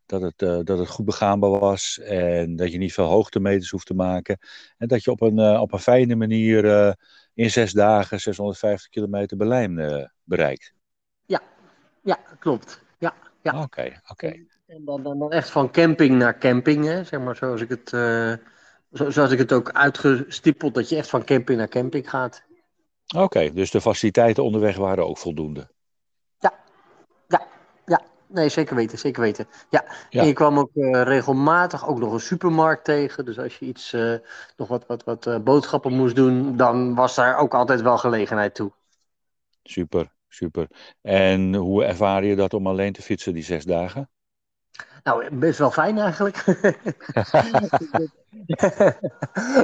Dat 0.06 0.22
het, 0.22 0.42
eh, 0.42 0.58
dat 0.62 0.78
het 0.78 0.88
goed 0.88 1.04
begaanbaar 1.04 1.50
was 1.50 1.98
en 1.98 2.56
dat 2.56 2.72
je 2.72 2.78
niet 2.78 2.92
veel 2.92 3.04
hoogtemeters 3.04 3.70
hoeft 3.70 3.86
te 3.86 3.94
maken. 3.94 4.38
En 4.78 4.88
dat 4.88 5.04
je 5.04 5.10
op 5.10 5.20
een, 5.20 5.38
eh, 5.38 5.60
op 5.60 5.72
een 5.72 5.78
fijne 5.78 6.14
manier 6.14 6.70
eh, 6.70 6.92
in 7.34 7.50
zes 7.50 7.72
dagen 7.72 8.20
650 8.20 8.88
kilometer 8.88 9.36
Berlijn 9.36 9.78
eh, 9.78 10.04
bereikt. 10.22 10.74
Ja, 12.02 12.18
klopt. 12.38 12.83
Ja. 13.44 13.52
Ja. 13.52 13.62
Oké, 13.62 14.00
oké. 14.08 14.26
En 14.66 14.84
dan, 14.84 15.02
dan, 15.02 15.18
dan 15.18 15.30
echt 15.30 15.50
van 15.50 15.70
camping 15.70 16.18
naar 16.18 16.38
camping, 16.38 16.84
hè? 16.84 17.04
zeg 17.04 17.20
maar 17.20 17.36
zoals 17.36 17.60
ik 17.60 17.68
het, 17.68 17.92
eh, 17.92 18.32
zo, 18.92 19.10
zoals 19.10 19.30
ik 19.30 19.38
het 19.38 19.52
ook 19.52 19.70
uitgestippeld, 19.72 20.74
dat 20.74 20.88
je 20.88 20.96
echt 20.96 21.08
van 21.08 21.24
camping 21.24 21.58
naar 21.58 21.68
camping 21.68 22.10
gaat. 22.10 22.42
Oké, 23.16 23.52
dus 23.52 23.70
de 23.70 23.80
faciliteiten 23.80 24.44
onderweg 24.44 24.76
waren 24.76 25.06
ook 25.06 25.18
voldoende. 25.18 25.72
nee, 28.26 28.48
zeker 28.48 28.76
weten, 28.76 28.98
zeker 28.98 29.22
weten. 29.22 29.46
Ja, 29.70 29.84
Ja. 30.10 30.20
en 30.20 30.26
je 30.26 30.32
kwam 30.32 30.58
ook 30.58 30.70
eh, 30.74 31.02
regelmatig 31.02 31.88
ook 31.88 31.98
nog 31.98 32.12
een 32.12 32.20
supermarkt 32.20 32.84
tegen. 32.84 33.24
Dus 33.24 33.38
als 33.38 33.58
je 33.58 33.66
iets, 33.66 33.92
eh, 33.92 34.14
nog 34.56 34.68
wat, 34.68 34.86
wat, 34.86 35.04
wat 35.04 35.44
boodschappen 35.44 35.92
moest 35.92 36.16
doen, 36.16 36.56
dan 36.56 36.94
was 36.94 37.14
daar 37.14 37.36
ook 37.36 37.54
altijd 37.54 37.80
wel 37.80 37.98
gelegenheid 37.98 38.54
toe. 38.54 38.72
Super, 39.62 40.13
super. 40.34 40.68
En 41.02 41.54
hoe 41.54 41.84
ervaar 41.84 42.24
je 42.24 42.36
dat 42.36 42.54
om 42.54 42.66
alleen 42.66 42.92
te 42.92 43.02
fietsen 43.02 43.34
die 43.34 43.44
zes 43.44 43.64
dagen? 43.64 44.08
Nou, 45.02 45.36
best 45.36 45.58
wel 45.58 45.70
fijn 45.70 45.98
eigenlijk. 45.98 46.36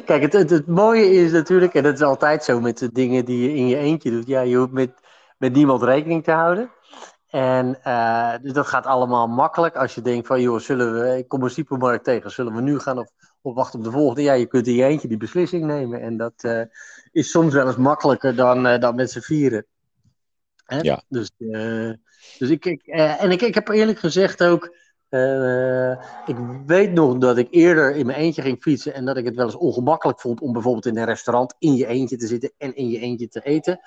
Kijk, 0.08 0.22
het, 0.22 0.32
het, 0.32 0.50
het 0.50 0.66
mooie 0.66 1.10
is 1.10 1.32
natuurlijk, 1.32 1.74
en 1.74 1.82
dat 1.82 1.94
is 1.94 2.02
altijd 2.02 2.44
zo 2.44 2.60
met 2.60 2.78
de 2.78 2.92
dingen 2.92 3.24
die 3.24 3.42
je 3.42 3.54
in 3.54 3.66
je 3.66 3.76
eentje 3.76 4.10
doet, 4.10 4.26
ja, 4.26 4.40
je 4.40 4.56
hoeft 4.56 4.72
met, 4.72 4.90
met 5.38 5.52
niemand 5.52 5.82
rekening 5.82 6.24
te 6.24 6.30
houden. 6.30 6.70
En 7.30 7.82
eh, 7.82 8.34
dus 8.42 8.52
dat 8.52 8.66
gaat 8.66 8.86
allemaal 8.86 9.26
makkelijk 9.26 9.76
als 9.76 9.94
je 9.94 10.00
denkt 10.00 10.26
van, 10.26 10.40
joh, 10.40 10.58
zullen 10.58 10.92
we, 10.92 11.16
ik 11.18 11.28
kom 11.28 11.42
een 11.42 11.50
supermarkt 11.50 12.04
tegen, 12.04 12.30
zullen 12.30 12.54
we 12.54 12.60
nu 12.60 12.78
gaan 12.78 12.98
of, 12.98 13.10
of 13.42 13.54
wachten 13.54 13.78
op 13.78 13.84
de 13.84 13.90
volgende? 13.90 14.22
Ja, 14.22 14.32
je 14.32 14.46
kunt 14.46 14.66
in 14.66 14.74
je 14.74 14.84
eentje 14.84 15.08
die 15.08 15.16
beslissing 15.16 15.64
nemen. 15.64 16.00
En 16.00 16.16
dat 16.16 16.32
eh, 16.36 16.62
is 17.12 17.30
soms 17.30 17.54
wel 17.54 17.66
eens 17.66 17.76
makkelijker 17.76 18.36
dan, 18.36 18.66
eh, 18.66 18.80
dan 18.80 18.94
met 18.94 19.10
z'n 19.10 19.20
vieren. 19.20 19.66
Hè? 20.70 20.78
Ja. 20.80 21.02
Dus, 21.08 21.30
eh, 21.38 21.92
dus 22.38 22.50
ik, 22.50 22.64
ik, 22.64 22.86
eh, 22.86 23.22
en 23.22 23.30
ik, 23.30 23.42
ik 23.42 23.54
heb 23.54 23.68
eerlijk 23.68 23.98
gezegd 23.98 24.42
ook, 24.42 24.76
eh, 25.08 25.90
ik 26.26 26.36
weet 26.66 26.92
nog 26.92 27.18
dat 27.18 27.38
ik 27.38 27.48
eerder 27.50 27.96
in 27.96 28.06
mijn 28.06 28.18
eentje 28.18 28.42
ging 28.42 28.62
fietsen 28.62 28.94
en 28.94 29.04
dat 29.04 29.16
ik 29.16 29.24
het 29.24 29.34
wel 29.34 29.44
eens 29.44 29.56
ongemakkelijk 29.56 30.20
vond 30.20 30.40
om 30.40 30.52
bijvoorbeeld 30.52 30.86
in 30.86 30.96
een 30.96 31.04
restaurant 31.04 31.54
in 31.58 31.74
je 31.74 31.86
eentje 31.86 32.16
te 32.16 32.26
zitten 32.26 32.52
en 32.58 32.76
in 32.76 32.88
je 32.88 32.98
eentje 32.98 33.28
te 33.28 33.40
eten. 33.40 33.80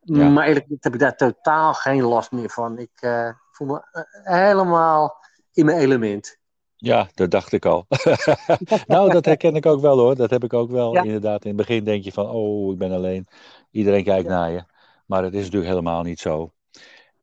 Ja. 0.00 0.28
Maar 0.28 0.46
eerlijk 0.46 0.64
gezegd 0.64 0.84
heb 0.84 0.94
ik 0.94 1.00
daar 1.00 1.16
totaal 1.16 1.74
geen 1.74 2.02
last 2.02 2.32
meer 2.32 2.50
van. 2.50 2.78
Ik 2.78 3.08
voel 3.50 3.68
me 3.68 3.82
helemaal 4.22 5.16
in 5.52 5.64
mijn 5.64 5.78
element. 5.78 6.38
Ja, 6.76 7.08
dat 7.14 7.30
dacht 7.30 7.52
ik 7.52 7.66
al. 7.66 7.86
nou, 8.86 9.10
dat 9.10 9.24
herken 9.24 9.56
ik 9.56 9.66
ook 9.66 9.80
wel 9.80 9.98
hoor. 9.98 10.16
Dat 10.16 10.30
heb 10.30 10.44
ik 10.44 10.52
ook 10.52 10.70
wel. 10.70 10.92
Ja. 10.92 11.02
Inderdaad, 11.02 11.44
in 11.44 11.48
het 11.48 11.66
begin 11.66 11.84
denk 11.84 12.04
je 12.04 12.12
van, 12.12 12.30
oh, 12.30 12.72
ik 12.72 12.78
ben 12.78 12.92
alleen. 12.92 13.26
Iedereen 13.70 14.04
kijkt 14.04 14.28
naar 14.28 14.50
je. 14.50 14.64
Maar 15.06 15.22
het 15.22 15.34
is 15.34 15.44
natuurlijk 15.44 15.70
helemaal 15.70 16.02
niet 16.02 16.20
zo. 16.20 16.52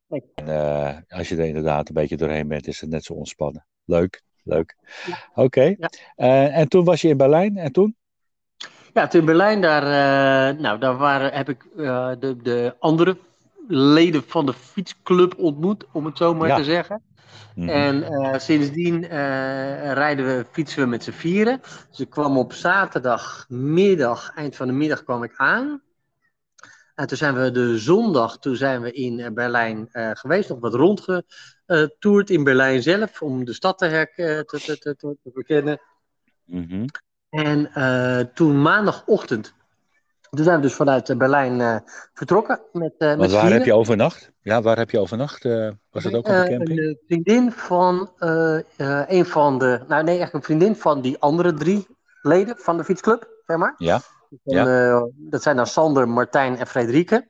Nee. 0.08 0.24
En, 0.36 0.48
eh, 0.48 0.98
als 1.18 1.30
je 1.30 1.36
er 1.36 1.46
inderdaad 1.46 1.88
een 1.88 1.94
beetje 1.94 2.18
doorheen 2.18 2.48
bent, 2.48 2.68
is 2.68 2.82
het 2.82 2.90
net 2.90 3.04
zo 3.04 3.14
ontspannen. 3.14 3.66
Leuk, 3.86 4.22
leuk. 4.44 4.76
Oké. 5.34 5.76
Ja. 5.78 5.90
Eh, 6.16 6.58
en 6.58 6.68
toen 6.68 6.84
was 6.86 7.02
je 7.02 7.08
in 7.08 7.18
Berlijn. 7.18 7.58
En 7.58 7.72
toen? 7.72 7.96
Ja, 8.94 9.08
toen 9.08 9.20
in 9.20 9.26
Berlijn, 9.26 9.62
daar, 9.62 9.84
eh, 9.84 10.60
nou, 10.60 10.80
daar 10.80 10.98
waren, 10.98 11.34
heb 11.34 11.50
ik 11.50 11.64
de, 12.20 12.36
de 12.44 12.76
andere 12.80 13.18
leden 13.68 14.24
van 14.28 14.46
de 14.46 14.54
fietsclub 14.54 15.38
ontmoet, 15.38 15.86
om 15.92 16.06
het 16.06 16.18
zo 16.18 16.34
maar 16.34 16.48
Ja. 16.48 16.56
te 16.56 16.64
zeggen. 16.64 17.02
Mhm. 17.56 17.70
En 17.70 18.42
sindsdien 18.42 19.06
rijden 19.94 20.26
we, 20.26 20.46
fietsen 20.52 20.84
we 20.84 20.88
met 20.90 21.04
z'n 21.04 21.12
vieren. 21.12 21.62
Dus 21.90 22.00
ik 22.00 22.10
kwam 22.10 22.38
op 22.38 22.54
zaterdagmiddag, 22.54 24.32
eind 24.36 24.56
van 24.56 24.68
de 24.68 24.74
middag 24.74 25.04
kwam 25.04 25.24
ik 25.24 25.34
aan. 25.36 25.82
En 26.96 27.08
toen 27.08 27.18
zijn 27.18 27.36
we 27.36 27.52
de 27.52 27.78
zondag, 27.78 28.38
toen 28.40 28.56
zijn 28.56 28.82
we 28.82 28.92
in 28.92 29.20
eh, 29.20 29.32
Berlijn 29.32 29.90
eh, 29.92 30.10
geweest, 30.14 30.50
nog 30.50 30.60
wat 30.60 30.74
rondgetoerd 30.74 32.30
in 32.30 32.44
Berlijn 32.44 32.82
zelf, 32.82 33.22
om 33.22 33.46
de 33.46 33.54
stad 33.54 33.78
te, 33.78 33.86
herk- 33.86 34.18
eh, 34.18 34.40
te, 34.40 34.60
te, 34.60 34.78
te, 34.78 34.96
te, 34.96 35.18
te 35.24 35.32
bekennen. 35.34 35.82
Mhm. 36.46 36.86
En 37.30 37.72
toen 38.34 38.62
maandagochtend, 38.62 39.54
toen 40.30 40.44
zijn 40.44 40.56
we 40.56 40.62
dus 40.62 40.74
vanuit 40.74 41.18
Berlijn 41.18 41.84
vertrokken 42.14 42.62
met, 42.72 42.94
met 43.00 43.32
waar 43.32 43.52
heb 43.52 43.66
je 43.66 43.74
overnacht? 43.74 44.32
Ja, 44.42 44.62
waar 44.62 44.78
heb 44.78 44.90
je 44.90 45.00
overnacht? 45.00 45.44
Was 45.90 46.04
het 46.04 46.14
ook 46.14 46.28
op 46.28 46.32
de 46.32 46.32
Eh, 46.34 46.50
camping? 46.50 46.80
Een 46.80 47.00
vriendin 47.08 47.52
van 47.52 48.12
een 49.08 49.26
van 49.26 49.58
de, 49.60 49.84
nou 49.88 50.04
nee, 50.04 50.20
echt 50.20 50.34
een 50.34 50.44
vriendin 50.44 50.76
van 50.76 51.02
die 51.02 51.18
andere 51.20 51.54
drie 51.54 51.88
leden 52.22 52.58
van 52.58 52.78
de 52.78 52.84
fietsclub, 52.84 53.28
zeg 53.46 53.58
maar. 53.58 53.74
Ja. 53.78 54.02
En, 54.44 54.68
eh, 54.68 55.04
dat 55.16 55.44
zijn 55.44 55.56
dan 55.56 55.68
Sander, 55.68 56.10
Martijn 56.10 56.58
en 56.58 56.68
Frederike. 56.68 57.30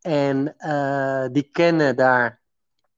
En 0.00 0.56
eh, 0.56 1.26
die 1.32 1.42
kennen 1.42 1.96
daar 1.96 2.40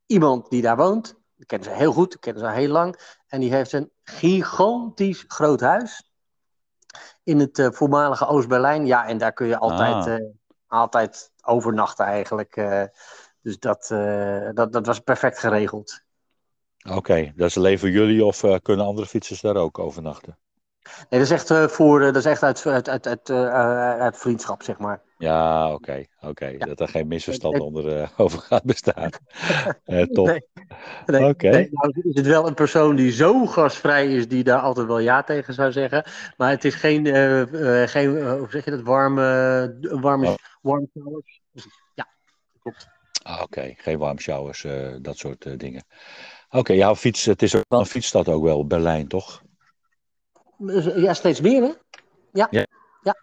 iemand 0.07 0.51
die 0.51 0.63
daar 0.63 0.77
woont. 0.77 1.15
Die 1.37 1.47
kennen 1.47 1.69
ze 1.69 1.75
heel 1.75 1.93
goed, 1.93 2.11
die 2.11 2.21
kennen 2.21 2.43
ze 2.43 2.49
al 2.49 2.55
heel 2.55 2.69
lang. 2.69 3.17
En 3.27 3.41
die 3.41 3.55
heeft 3.55 3.73
een 3.73 3.91
gigantisch 4.03 5.25
groot 5.27 5.61
huis. 5.61 6.11
In 7.23 7.39
het 7.39 7.59
eh, 7.59 7.71
voormalige 7.71 8.27
Oost-Berlijn. 8.27 8.87
Ja, 8.87 9.07
en 9.07 9.19
daar 9.19 9.33
kun 9.33 9.47
je 9.47 9.59
altijd, 9.59 10.21
Ah. 10.69 10.81
altijd 10.81 11.33
overnachten 11.43 12.05
eigenlijk. 12.05 12.55
dus 13.43 13.59
dat, 13.59 13.87
dat, 14.55 14.73
dat 14.73 14.87
was 14.87 15.01
perfect 15.01 15.39
geregeld. 15.39 16.01
Oké, 16.91 17.33
dat 17.37 17.49
is 17.49 17.57
alleen 17.57 17.79
voor 17.79 17.91
jullie 17.91 18.25
of 18.25 18.61
kunnen 18.63 18.87
andere 18.87 19.07
fietsers 19.07 19.41
daar 19.41 19.57
ook 19.57 19.79
overnachten? 19.79 20.39
Nee, 21.11 21.21
dat 21.21 21.21
is 21.21 21.31
echt, 21.31 21.51
eh, 21.51 21.67
voor, 21.69 22.01
eh, 22.01 22.07
dat 22.07 22.17
is 22.17 22.25
echt 22.25 22.43
uit, 22.43 22.67
uit, 22.67 22.89
uit, 22.89 23.07
uit, 23.07 23.31
eh, 23.31 24.01
uit 24.01 24.19
vriendschap, 24.19 24.63
zeg 24.63 24.79
maar. 24.79 25.01
Ja, 25.19 25.73
oké, 25.73 26.05
oké. 26.21 26.57
Dat 26.59 26.81
er 26.81 26.89
geen 26.89 27.07
misverstand 27.07 27.61
onder 27.61 28.11
over 28.17 28.39
gaat 28.39 28.65
bestaan. 28.65 29.11
Top. 30.13 30.27
Nee. 30.27 30.45
Nee, 31.07 31.29
Oké. 31.29 31.51
nou 31.51 31.93
is 32.03 32.15
het 32.15 32.27
wel 32.27 32.47
een 32.47 32.55
persoon 32.55 32.97
die 32.97 33.13
zo 33.13 33.47
gastvrij 33.47 34.15
is, 34.15 34.29
die 34.29 34.45
daar 34.45 34.61
altijd 34.61 34.87
wel 34.87 34.99
ja 34.99 35.23
tegen 35.23 35.55
zou 35.55 35.73
zeggen. 35.73 36.05
Maar 36.37 36.51
het 36.51 36.65
is 36.65 36.75
geen, 36.75 37.07
geen 37.89 38.29
hoe 38.39 38.47
zeg 38.51 38.65
je 38.65 38.71
dat, 38.71 38.83
warme, 38.83 39.79
warme, 39.81 40.27
Oh. 40.27 40.35
warme 40.61 40.89
showers. 40.99 41.41
Ja, 41.95 42.09
klopt. 42.63 42.89
Ah, 43.23 43.43
Oké, 43.43 43.75
geen 43.77 43.99
warm 43.99 44.19
showers, 44.19 44.67
dat 45.03 45.17
soort 45.17 45.59
dingen. 45.61 45.85
Oké, 46.51 46.73
ja, 46.73 46.95
fiets, 46.95 47.25
het 47.25 47.43
is 47.43 47.55
ook 47.55 47.65
wel 47.69 47.81
een 47.81 47.87
fietsstad 47.87 48.29
ook 48.29 48.43
wel, 48.43 48.67
Berlijn, 48.67 49.09
toch? 49.09 49.43
Ja, 50.97 51.15
steeds 51.15 51.41
meer 51.41 51.63
hè? 51.63 51.73
Ja. 52.33 52.47
Ja. 52.51 52.67
Ja. 53.03 53.17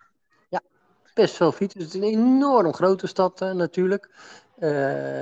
ja. 0.49 0.61
Best 1.13 1.35
veel 1.35 1.51
fietsen. 1.51 1.81
Het 1.81 1.89
is 1.89 1.95
een 1.95 2.03
enorm 2.07 2.73
grote 2.73 3.07
stad 3.07 3.41
eh, 3.41 3.51
natuurlijk. 3.51 4.09
Eh, 4.57 4.69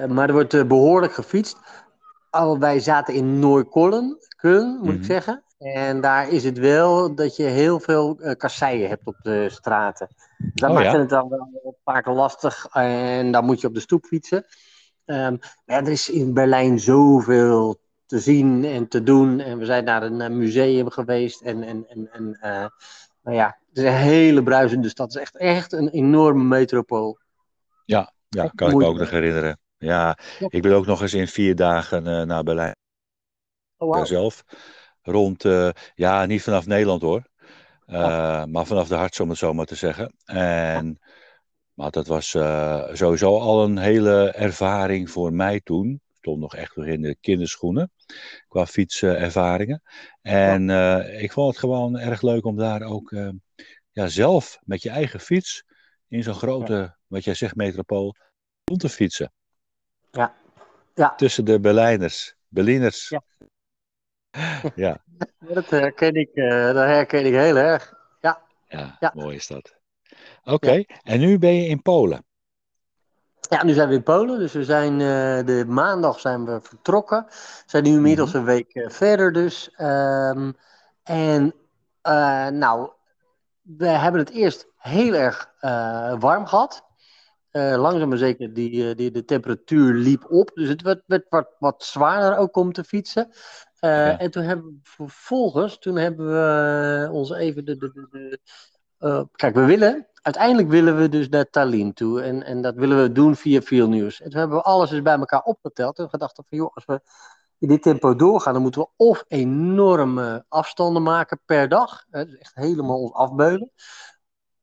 maar 0.06 0.28
er 0.28 0.34
wordt 0.34 0.54
eh, 0.54 0.64
behoorlijk 0.64 1.14
gefietst. 1.14 1.58
Al, 2.30 2.60
wij 2.60 2.80
zaten 2.80 3.14
in 3.14 3.40
Noorkollen, 3.40 4.18
Köln, 4.38 4.80
moet 4.82 4.94
ik 4.94 4.98
Mhm. 5.00 5.04
zeggen. 5.04 5.44
En 5.58 6.02
daar 6.02 6.30
is 6.30 6.44
het 6.44 6.58
wel 6.58 7.16
dat 7.16 7.36
je 7.36 7.44
heel 7.44 7.80
veel 7.80 8.18
eh, 8.20 8.36
kasseien 8.38 8.90
hebt 8.90 9.06
op 9.08 9.16
de 9.22 9.50
straten. 9.50 10.08
Dus 10.38 10.52
dat 10.54 10.70
Oh, 10.70 10.76
maakt 10.76 10.92
ja? 10.92 11.00
het 11.00 11.10
dan 11.10 11.30
wel 11.30 11.50
een 11.64 11.76
paar 11.84 12.02
keer 12.02 12.14
lastig. 12.14 12.68
En 12.72 13.32
dan 13.32 13.46
moet 13.46 13.62
je 13.62 13.68
op 13.68 13.74
de 13.74 13.80
stoep 13.80 14.06
fietsen. 14.06 14.46
Ehm, 15.06 15.32
maar 15.32 15.76
ja, 15.78 15.78
er 15.78 15.88
is 15.92 16.10
in 16.10 16.34
Berlijn 16.34 16.80
zoveel 16.80 17.80
te 18.12 18.20
zien 18.20 18.66
en 18.66 18.88
te 18.88 19.04
doen. 19.04 19.40
En 19.40 19.58
we 19.58 19.66
zijn 19.66 19.84
naar 19.84 20.04
een 20.04 20.22
eh, 20.22 20.30
museum 20.30 20.90
geweest. 20.90 21.42
En, 21.42 21.64
en, 21.64 21.86
en, 21.90 22.10
en 22.12 22.38
eh, 22.42 22.66
nou 23.24 23.38
ja, 23.38 23.58
het 23.70 23.78
is 23.78 23.84
een 23.84 23.94
hele 23.98 24.44
bruisende 24.44 24.90
stad. 24.90 25.14
Het 25.14 25.16
is 25.16 25.22
echt, 25.22 25.38
echt 25.38 25.72
een 25.72 25.90
enorme 25.90 26.44
metropool. 26.44 27.20
Ja, 27.86 28.14
Echt 28.30 28.56
kan 28.56 28.70
ik 28.70 28.76
me 28.76 28.86
ook 28.86 28.98
nog 28.98 29.10
herinneren. 29.10 29.60
Ja, 29.78 30.18
Ja. 30.40 30.48
ik 30.50 30.62
ben 30.62 30.74
ook 30.74 30.86
nog 30.86 31.02
eens 31.02 31.14
in 31.14 31.28
vier 31.28 31.56
dagen 31.56 32.08
eh, 32.08 32.26
naar 32.26 32.44
Berlijn 32.44 32.76
Oh, 33.78 33.90
wauw. 33.90 34.06
zelf. 34.06 34.44
Rond, 35.02 35.46
ja, 35.96 36.26
niet 36.26 36.42
vanaf 36.42 36.66
Nederland 36.66 37.02
hoor. 37.02 37.24
Eh, 37.86 38.46
Maar 38.46 38.66
vanaf 38.66 38.88
de 38.88 38.96
hart, 38.96 39.20
om 39.20 39.30
het 39.30 39.38
zo 39.38 39.54
maar 39.54 39.66
te 39.66 39.76
zeggen. 39.76 40.14
En, 40.26 41.00
maar 41.74 41.92
dat 41.92 42.08
was 42.08 42.30
sowieso 42.92 43.40
al 43.40 43.64
een 43.64 43.78
hele 43.78 44.32
ervaring 44.32 45.10
voor 45.10 45.34
mij 45.34 45.60
toen. 45.60 46.02
Ik 46.22 46.28
stond 46.28 46.42
nog 46.42 46.56
echt 46.56 46.76
nog 46.76 46.86
in 46.86 47.02
de 47.02 47.16
kinderschoenen 47.22 47.92
qua 48.48 48.66
fietservaringen. 48.66 49.82
En 50.22 50.70
eh, 50.70 51.22
ik 51.22 51.32
vond 51.32 51.48
het 51.50 51.60
gewoon 51.60 52.00
erg 52.00 52.22
leuk 52.22 52.46
om 52.46 52.58
daar 52.58 52.82
ook 52.82 53.12
eh, 53.12 53.30
ja, 53.92 54.08
zelf 54.08 54.60
met 54.64 54.82
je 54.82 54.90
eigen 54.90 55.20
fiets 55.20 55.64
in 56.08 56.24
zo'n 56.24 56.34
grote, 56.34 56.98
wat 57.08 57.24
jij 57.24 57.34
zegt, 57.34 57.56
metropool, 57.56 58.16
rond 58.64 58.80
te 58.80 58.90
fietsen. 58.90 59.34
Ja. 60.12 60.36
Ja. 60.96 61.16
Tussen 61.16 61.46
de 61.46 61.60
Berlijners, 61.60 62.36
Berliners. 62.48 63.10
Ja. 63.10 63.24
ja. 64.76 65.04
Dat 65.54 65.70
herken 65.70 66.16
ik, 66.16 66.30
eh, 66.34 66.50
dat 66.66 66.76
herken 66.76 67.26
ik 67.26 67.34
heel 67.34 67.56
erg. 67.58 67.94
Ja, 68.20 68.42
Ja. 68.68 69.12
mooi 69.14 69.36
is 69.36 69.48
dat. 69.48 69.76
Oké, 70.44 70.84
en 71.04 71.20
nu 71.20 71.38
ben 71.38 71.54
je 71.54 71.68
in 71.68 71.82
Polen. 71.82 72.26
Ja, 73.52 73.64
nu 73.64 73.74
zijn 73.74 73.90
we 73.90 73.96
in 73.96 74.04
Polen. 74.04 74.40
Dus 74.40 74.54
we 74.54 74.64
zijn 74.64 74.92
eh, 74.92 75.46
de 75.46 75.64
maandag 75.68 76.20
zijn 76.20 76.46
we 76.46 76.60
vertrokken. 76.62 77.26
We 77.28 77.64
zijn 77.66 77.84
nu 77.84 77.90
inmiddels 77.90 78.34
een 78.34 78.44
week 78.44 78.74
eh, 78.74 78.90
verder 78.90 79.34
dus. 79.34 79.72
Ehm, 79.76 80.52
en 81.04 81.54
eh, 82.02 82.48
nou, 82.48 82.90
we 83.62 83.88
hebben 83.88 84.22
het 84.22 84.30
eerst 84.30 84.68
heel 84.78 85.14
erg 85.14 85.50
warm 86.20 86.46
gehad. 86.46 86.84
Eh, 87.52 87.76
langzaam 87.78 88.10
maar 88.10 88.18
zeker, 88.18 88.54
die, 88.54 88.96
die, 88.96 89.12
de 89.12 89.26
temperatuur 89.26 89.94
liep 89.94 90.32
op. 90.32 90.52
Dus 90.54 90.70
het 90.70 90.82
werd, 90.82 91.04
werd 91.06 91.26
wat, 91.30 91.56
wat 91.60 91.84
zwaarder 91.84 92.38
ook 92.38 92.56
om 92.56 92.74
te 92.74 92.84
fietsen. 92.84 93.32
Ja. 93.80 94.20
En 94.20 94.32
toen 94.32 94.44
hebben 94.44 94.66
we 94.66 94.80
vervolgens, 94.84 95.78
toen 95.78 95.96
hebben 95.96 96.28
we 96.28 97.10
ons 97.12 97.32
even 97.32 97.66
de, 97.66 97.78
de, 97.78 98.08
de, 98.12 98.40
eh, 99.02 99.22
kijk, 99.32 99.56
we 99.56 99.66
willen, 99.66 100.08
uiteindelijk 100.22 100.70
willen 100.70 100.98
we 100.98 101.10
dus 101.10 101.30
naar 101.30 101.50
Tallinn 101.50 101.94
toe. 101.94 102.22
En, 102.22 102.44
en 102.44 102.62
dat 102.62 102.76
willen 102.76 103.02
we 103.02 103.12
doen 103.12 103.36
via 103.36 103.62
Veel 103.62 103.88
Nieuws. 103.88 104.22
En 104.22 104.30
toen 104.30 104.40
hebben 104.40 104.58
we 104.58 104.64
alles 104.64 104.92
eens 104.92 105.02
bij 105.02 105.18
elkaar 105.18 105.42
opgeteld. 105.42 106.00
En 106.00 106.10
gedacht 106.10 106.36
van, 106.36 106.46
joh, 106.50 106.76
als 106.76 106.86
we 106.86 107.02
in 107.58 107.68
dit 107.68 107.82
tempo 107.82 108.16
doorgaan, 108.16 108.54
dan 108.54 108.62
moeten 108.62 108.82
we 108.82 108.88
of 108.96 109.26
enorme 109.28 110.46
afstanden 110.48 111.04
maken 111.04 111.42
per 111.46 111.70
dag. 111.70 112.06
Hè, 112.10 112.26
dus 112.26 112.38
echt 112.38 112.56
helemaal 112.56 113.02
ons 113.02 113.14
afbeulen. 113.14 113.72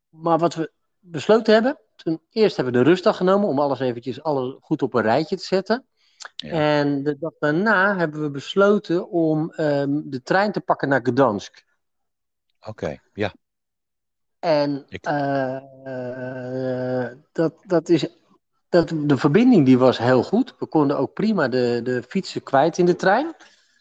Maar 0.09 0.39
wat 0.39 0.55
we 0.55 0.73
besloten 0.99 1.55
hebben, 1.55 1.79
toen 1.97 2.21
eerst 2.31 2.57
hebben 2.57 2.75
we 2.75 2.83
de 2.83 2.91
rustdag 2.91 3.17
genomen 3.17 3.49
om 3.49 3.59
alles 3.59 3.81
eventjes 3.81 4.23
alles 4.23 4.57
goed 4.61 4.83
op 4.83 4.95
een 4.95 5.03
rijtje 5.03 5.37
te 5.37 5.45
zetten. 5.45 5.87
Ja. 6.37 6.51
En 6.51 7.03
de 7.03 7.19
dag 7.19 7.33
daarna 7.39 7.97
hebben 7.97 8.23
we 8.23 8.31
besloten 8.31 9.09
om 9.09 9.51
ehm, 9.51 10.01
de 10.05 10.23
trein 10.23 10.53
te 10.53 10.61
pakken 10.61 10.89
naar 10.89 11.01
Gdansk. 11.03 11.65
Oké, 12.61 12.99
ja. 13.13 13.33
En 14.39 14.85
Ik- 14.89 15.05
eh, 15.05 15.59
dat, 17.33 17.55
dat 17.67 17.89
is, 17.89 18.07
dat, 18.69 18.89
de 18.95 19.17
verbinding 19.17 19.65
die 19.67 19.79
was 19.79 19.99
heel 19.99 20.23
goed. 20.23 20.55
We 20.59 20.67
konden 20.67 20.99
ook 20.99 21.13
prima 21.13 21.49
de, 21.49 21.81
de 21.85 22.03
fietsen 22.09 22.43
kwijt 22.43 22.79
in 22.79 22.87
de 22.87 22.97
trein. 22.97 23.35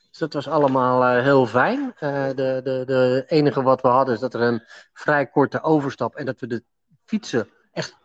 Dus 0.10 0.18
dat 0.18 0.34
was 0.34 0.48
allemaal 0.48 1.04
eh, 1.04 1.24
heel 1.24 1.46
fijn. 1.46 1.94
Eh, 2.00 2.28
de, 2.28 2.62
de, 2.64 2.84
de 2.86 3.24
enige 3.28 3.62
wat 3.62 3.82
we 3.82 3.88
hadden 3.88 4.14
is 4.14 4.20
dat 4.20 4.34
er 4.34 4.42
een 4.42 4.64
vrij 4.94 5.28
korte 5.28 5.62
overstap 5.64 6.16
en 6.16 6.26
dat 6.26 6.40
we 6.40 6.48
de 6.48 6.64
fietsen 7.06 7.50
echt 7.72 7.96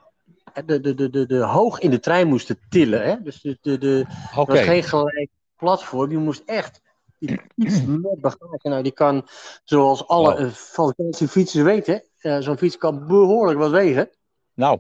de, 0.65 0.81
de, 0.81 0.95
de, 0.95 1.11
de, 1.11 1.27
de 1.27 1.39
hoog 1.43 1.79
in 1.79 1.91
de 1.91 2.01
trein 2.01 2.29
moesten 2.29 2.59
tillen. 2.69 3.03
Hè? 3.05 3.23
Dus 3.23 3.41
de, 3.41 3.59
de, 3.61 3.79
de, 3.79 4.05
het 4.09 4.47
was 4.49 4.61
geen 4.61 4.83
gelijk 4.83 5.31
platform. 5.57 6.11
Je 6.11 6.19
moest 6.19 6.43
echt 6.47 6.81
fiets 7.29 7.85
met 7.87 8.21
bagage. 8.21 8.69
Nou, 8.69 8.83
die 8.83 8.93
kan, 8.93 9.29
zoals 9.65 10.07
alle 10.07 10.35
eh, 10.35 10.49
vakantiefietsers 10.49 11.65
weten, 11.65 12.03
eh, 12.19 12.39
zo'n 12.39 12.59
fiets 12.59 12.77
kan 12.77 13.07
behoorlijk 13.07 13.59
wat 13.59 13.71
wegen. 13.71 14.11
Nou, 14.55 14.79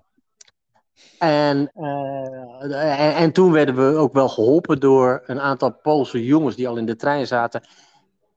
En, 1.18 1.70
eh, 1.74 3.06
en, 3.06 3.14
en 3.14 3.32
toen 3.32 3.52
werden 3.52 3.74
we 3.74 3.96
ook 3.96 4.12
wel 4.12 4.28
geholpen 4.28 4.80
door 4.80 5.22
een 5.26 5.40
aantal 5.40 5.74
Poolse 5.74 6.24
jongens 6.24 6.56
die 6.56 6.68
al 6.68 6.76
in 6.76 6.86
de 6.86 6.96
trein 6.96 7.26
zaten. 7.26 7.62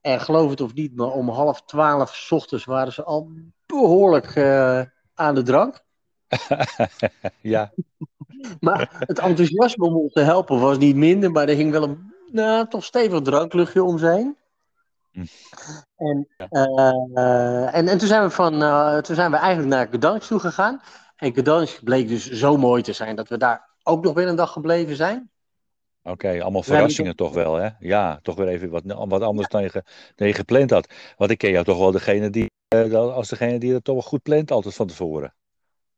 En 0.01 0.21
geloof 0.21 0.49
het 0.49 0.61
of 0.61 0.73
niet, 0.73 0.95
maar 0.95 1.11
om 1.11 1.29
half 1.29 1.61
twaalf 1.61 2.15
's 2.15 2.31
ochtends 2.31 2.65
waren 2.65 2.93
ze 2.93 3.03
al 3.03 3.31
behoorlijk 3.65 4.35
eh, 4.35 4.81
aan 5.13 5.35
de 5.35 5.41
drank. 5.41 5.83
ja. 7.41 7.71
Maar 8.59 8.95
het 8.99 9.19
enthousiasme 9.19 9.85
om 9.85 9.95
ons 9.95 10.13
te 10.13 10.19
helpen 10.19 10.59
was 10.59 10.77
niet 10.77 10.95
minder, 10.95 11.31
maar 11.31 11.49
er 11.49 11.55
hing 11.55 11.71
wel 11.71 11.83
een 11.83 12.14
nou, 12.31 12.67
toch 12.67 12.83
stevig 12.83 13.21
drankluchtje 13.21 13.83
om 13.83 13.97
heen. 13.97 14.37
Hm. 15.11 15.25
En, 15.95 16.27
eh, 16.37 17.75
en, 17.75 17.87
en 17.87 17.97
toen, 17.97 18.07
zijn 18.07 18.23
we 18.23 18.29
van, 18.29 18.63
eh, 18.63 18.97
toen 18.97 19.15
zijn 19.15 19.31
we 19.31 19.37
eigenlijk 19.37 19.69
naar 19.69 19.87
Gdansk 19.87 20.27
toe 20.27 20.39
gegaan. 20.39 20.81
En 21.15 21.33
Gdansk 21.33 21.83
bleek 21.83 22.07
dus 22.07 22.31
zo 22.31 22.57
mooi 22.57 22.81
te 22.81 22.93
zijn 22.93 23.15
dat 23.15 23.27
we 23.27 23.37
daar 23.37 23.69
ook 23.83 24.03
nog 24.03 24.13
weer 24.13 24.27
een 24.27 24.35
dag 24.35 24.51
gebleven 24.51 24.95
zijn. 24.95 25.29
Oké, 26.03 26.41
allemaal 26.41 26.63
zijn 26.63 26.77
verrassingen 26.77 27.15
toch 27.15 27.33
wel, 27.33 27.55
hè? 27.55 27.69
Ja, 27.79 28.19
toch 28.21 28.35
weer 28.35 28.47
even 28.47 28.69
wat, 28.69 28.83
wat 28.85 29.21
anders 29.21 29.47
dan, 29.47 29.61
je, 29.61 29.69
ge- 29.69 29.83
dan 30.15 30.27
je 30.27 30.33
gepland 30.33 30.69
had. 30.69 30.93
Want 31.17 31.31
ik 31.31 31.37
ken 31.37 31.51
jou 31.51 31.65
toch 31.65 31.77
wel 31.77 31.91
degene 31.91 32.29
die, 32.29 32.51
eh, 32.67 32.93
als 32.93 33.29
degene 33.29 33.57
die 33.57 33.71
dat 33.71 33.83
toch 33.83 33.95
wel 33.95 34.03
goed 34.03 34.21
plant 34.21 34.51
altijd 34.51 34.75
van 34.75 34.87
tevoren. 34.87 35.33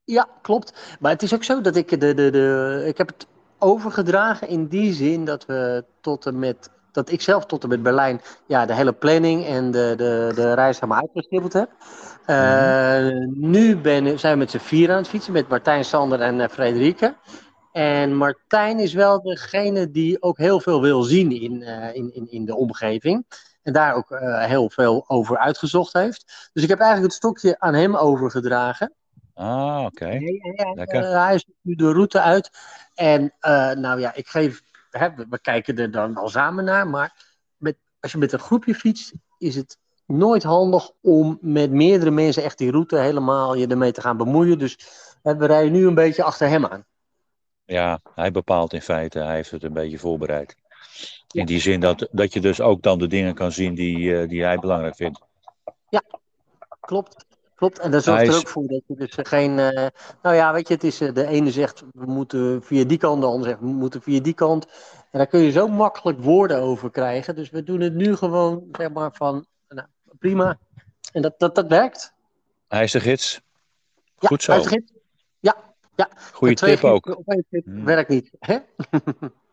Ja, 0.03 0.27
klopt. 0.41 0.97
Maar 0.99 1.11
het 1.11 1.23
is 1.23 1.33
ook 1.33 1.43
zo 1.43 1.61
dat 1.61 1.75
ik 1.75 1.89
de, 1.89 2.13
de, 2.13 2.29
de, 2.29 2.83
ik 2.87 2.97
heb 2.97 3.07
het 3.07 3.27
overgedragen 3.59 4.47
in 4.47 4.67
die 4.67 4.93
zin 4.93 5.25
dat 5.25 5.45
we 5.45 5.85
tot 6.01 6.25
en 6.25 6.39
met 6.39 6.69
dat 6.97 7.11
ik 7.11 7.21
zelf 7.21 7.45
tot 7.45 7.63
en 7.63 7.69
met 7.69 7.83
Berlijn 7.83 8.21
ja, 8.45 8.65
de 8.65 8.73
hele 8.73 8.93
planning 8.93 9.45
en 9.45 9.71
de, 9.71 9.93
de, 9.97 10.31
de 10.35 10.53
reis 10.53 10.79
helemaal 10.79 11.01
uitgestippeld 11.01 11.53
heb. 11.53 11.69
Eh, 12.25 13.27
Nu 13.27 13.79
zijn 14.17 14.33
we 14.33 14.35
met 14.35 14.51
z'n 14.51 14.57
vier 14.57 14.91
aan 14.91 14.97
het 14.97 15.07
fietsen, 15.07 15.33
met 15.33 15.47
Martijn, 15.47 15.85
Sander 15.85 16.21
en 16.21 16.39
uh, 16.39 16.47
Frederike. 16.47 17.15
En 17.71 18.15
Martijn 18.15 18.79
is 18.79 18.93
wel 18.93 19.21
degene 19.21 19.91
die 19.91 20.21
ook 20.21 20.37
heel 20.37 20.59
veel 20.59 20.81
wil 20.81 21.03
zien 21.03 21.31
in, 21.31 21.61
uh, 21.61 21.95
in, 21.95 22.13
in, 22.13 22.31
in 22.31 22.45
de 22.45 22.55
omgeving. 22.55 23.25
En 23.63 23.73
daar 23.73 23.95
ook 23.95 24.07
heel 24.39 24.69
veel 24.69 25.03
over 25.07 25.37
uitgezocht 25.37 25.93
heeft. 25.93 26.49
Dus 26.53 26.63
ik 26.63 26.69
heb 26.69 26.79
eigenlijk 26.79 27.13
het 27.13 27.23
stokje 27.23 27.59
aan 27.59 27.73
hem 27.73 27.95
overgedragen. 27.95 28.93
Ah, 29.37 29.85
oké. 29.85 30.03
Okay. 30.03 31.01
Uh, 31.03 31.25
hij 31.25 31.35
is 31.35 31.45
nu 31.61 31.75
de 31.75 31.91
route 31.91 32.21
uit. 32.21 32.49
En 32.93 33.21
uh, 33.41 33.71
nou 33.71 33.99
ja, 33.99 34.13
ik 34.13 34.27
geef. 34.27 34.61
Hè, 34.89 35.09
we 35.29 35.39
kijken 35.41 35.77
er 35.77 35.91
dan 35.91 36.15
al 36.15 36.29
samen 36.29 36.63
naar. 36.63 36.87
Maar 36.87 37.25
met, 37.57 37.77
als 37.99 38.11
je 38.11 38.17
met 38.17 38.33
een 38.33 38.39
groepje 38.39 38.75
fietst, 38.75 39.13
is 39.37 39.55
het 39.55 39.77
nooit 40.05 40.43
handig 40.43 40.91
om 41.01 41.37
met 41.41 41.71
meerdere 41.71 42.11
mensen 42.11 42.43
echt 42.43 42.57
die 42.57 42.71
route 42.71 42.97
helemaal 42.97 43.55
je 43.55 43.67
ermee 43.67 43.91
te 43.91 44.01
gaan 44.01 44.17
bemoeien. 44.17 44.59
Dus 44.59 44.77
hè, 45.23 45.35
we 45.35 45.45
rijden 45.45 45.71
nu 45.71 45.87
een 45.87 45.95
beetje 45.95 46.23
achter 46.23 46.47
hem 46.47 46.65
aan. 46.65 46.85
Ja, 47.65 47.99
hij 48.15 48.31
bepaalt 48.31 48.73
in 48.73 48.81
feite, 48.81 49.19
hij 49.19 49.35
heeft 49.35 49.51
het 49.51 49.63
een 49.63 49.73
beetje 49.73 49.99
voorbereid. 49.99 50.55
In 51.31 51.45
die 51.45 51.59
zin 51.59 51.79
dat, 51.79 52.07
dat 52.11 52.33
je 52.33 52.41
dus 52.41 52.61
ook 52.61 52.81
dan 52.81 52.99
de 52.99 53.07
dingen 53.07 53.33
kan 53.33 53.51
zien 53.51 53.75
die, 53.75 53.97
uh, 53.97 54.29
die 54.29 54.43
hij 54.43 54.57
belangrijk 54.57 54.95
vindt. 54.95 55.19
Ja, 55.89 56.01
klopt. 56.79 57.26
Klopt, 57.57 57.79
en 57.79 57.91
dat 57.91 58.03
zorgt 58.03 58.19
Hij 58.19 58.27
er 58.29 58.33
is- 58.35 58.39
ook 58.39 58.47
voor 58.47 58.67
dat 58.67 58.81
je 58.87 58.95
dus 58.95 59.13
geen. 59.17 59.59
eh, 59.59 59.87
nou 60.21 60.35
ja, 60.35 60.53
weet 60.53 60.67
je, 60.67 60.73
het 60.73 60.83
is, 60.83 61.01
eh, 61.01 61.13
de 61.13 61.27
ene 61.27 61.51
zegt 61.51 61.83
we 61.93 62.05
moeten 62.05 62.63
via 62.63 62.83
die 62.83 62.97
kant, 62.97 63.21
de 63.21 63.27
ander 63.27 63.49
zegt 63.49 63.59
we 63.59 63.65
moeten 63.65 64.01
via 64.01 64.19
die 64.21 64.33
kant. 64.33 64.65
En 65.11 65.17
daar 65.17 65.27
kun 65.27 65.39
je 65.39 65.51
zo 65.51 65.67
makkelijk 65.67 66.19
woorden 66.23 66.61
over 66.61 66.91
krijgen. 66.91 67.35
Dus 67.35 67.49
we 67.49 67.63
doen 67.63 67.79
het 67.79 67.93
nu 67.93 68.15
gewoon, 68.15 68.63
zeg 68.71 68.89
maar, 68.91 69.11
van 69.13 69.45
nou, 69.69 69.87
prima. 70.19 70.57
En 71.11 71.21
dat, 71.21 71.39
dat, 71.39 71.55
dat 71.55 71.67
werkt. 71.67 72.13
Hij 72.67 72.83
is 72.83 72.91
de 72.91 72.99
gids. 72.99 73.41
Ja, 74.19 74.27
Goed 74.27 74.43
zo. 74.43 74.51
uit 74.51 74.63
de 74.63 74.69
gids. 74.69 74.91
Ja, 75.39 75.55
ja. 75.95 76.09
Twee 76.33 76.53
tip 76.53 76.83
ook. 76.83 77.17
Op 77.17 77.27
één 77.27 77.45
tip 77.49 77.65
Hmm. 77.65 77.85
werkt 77.85 78.09
niet. 78.09 78.31
Hè? 78.39 78.57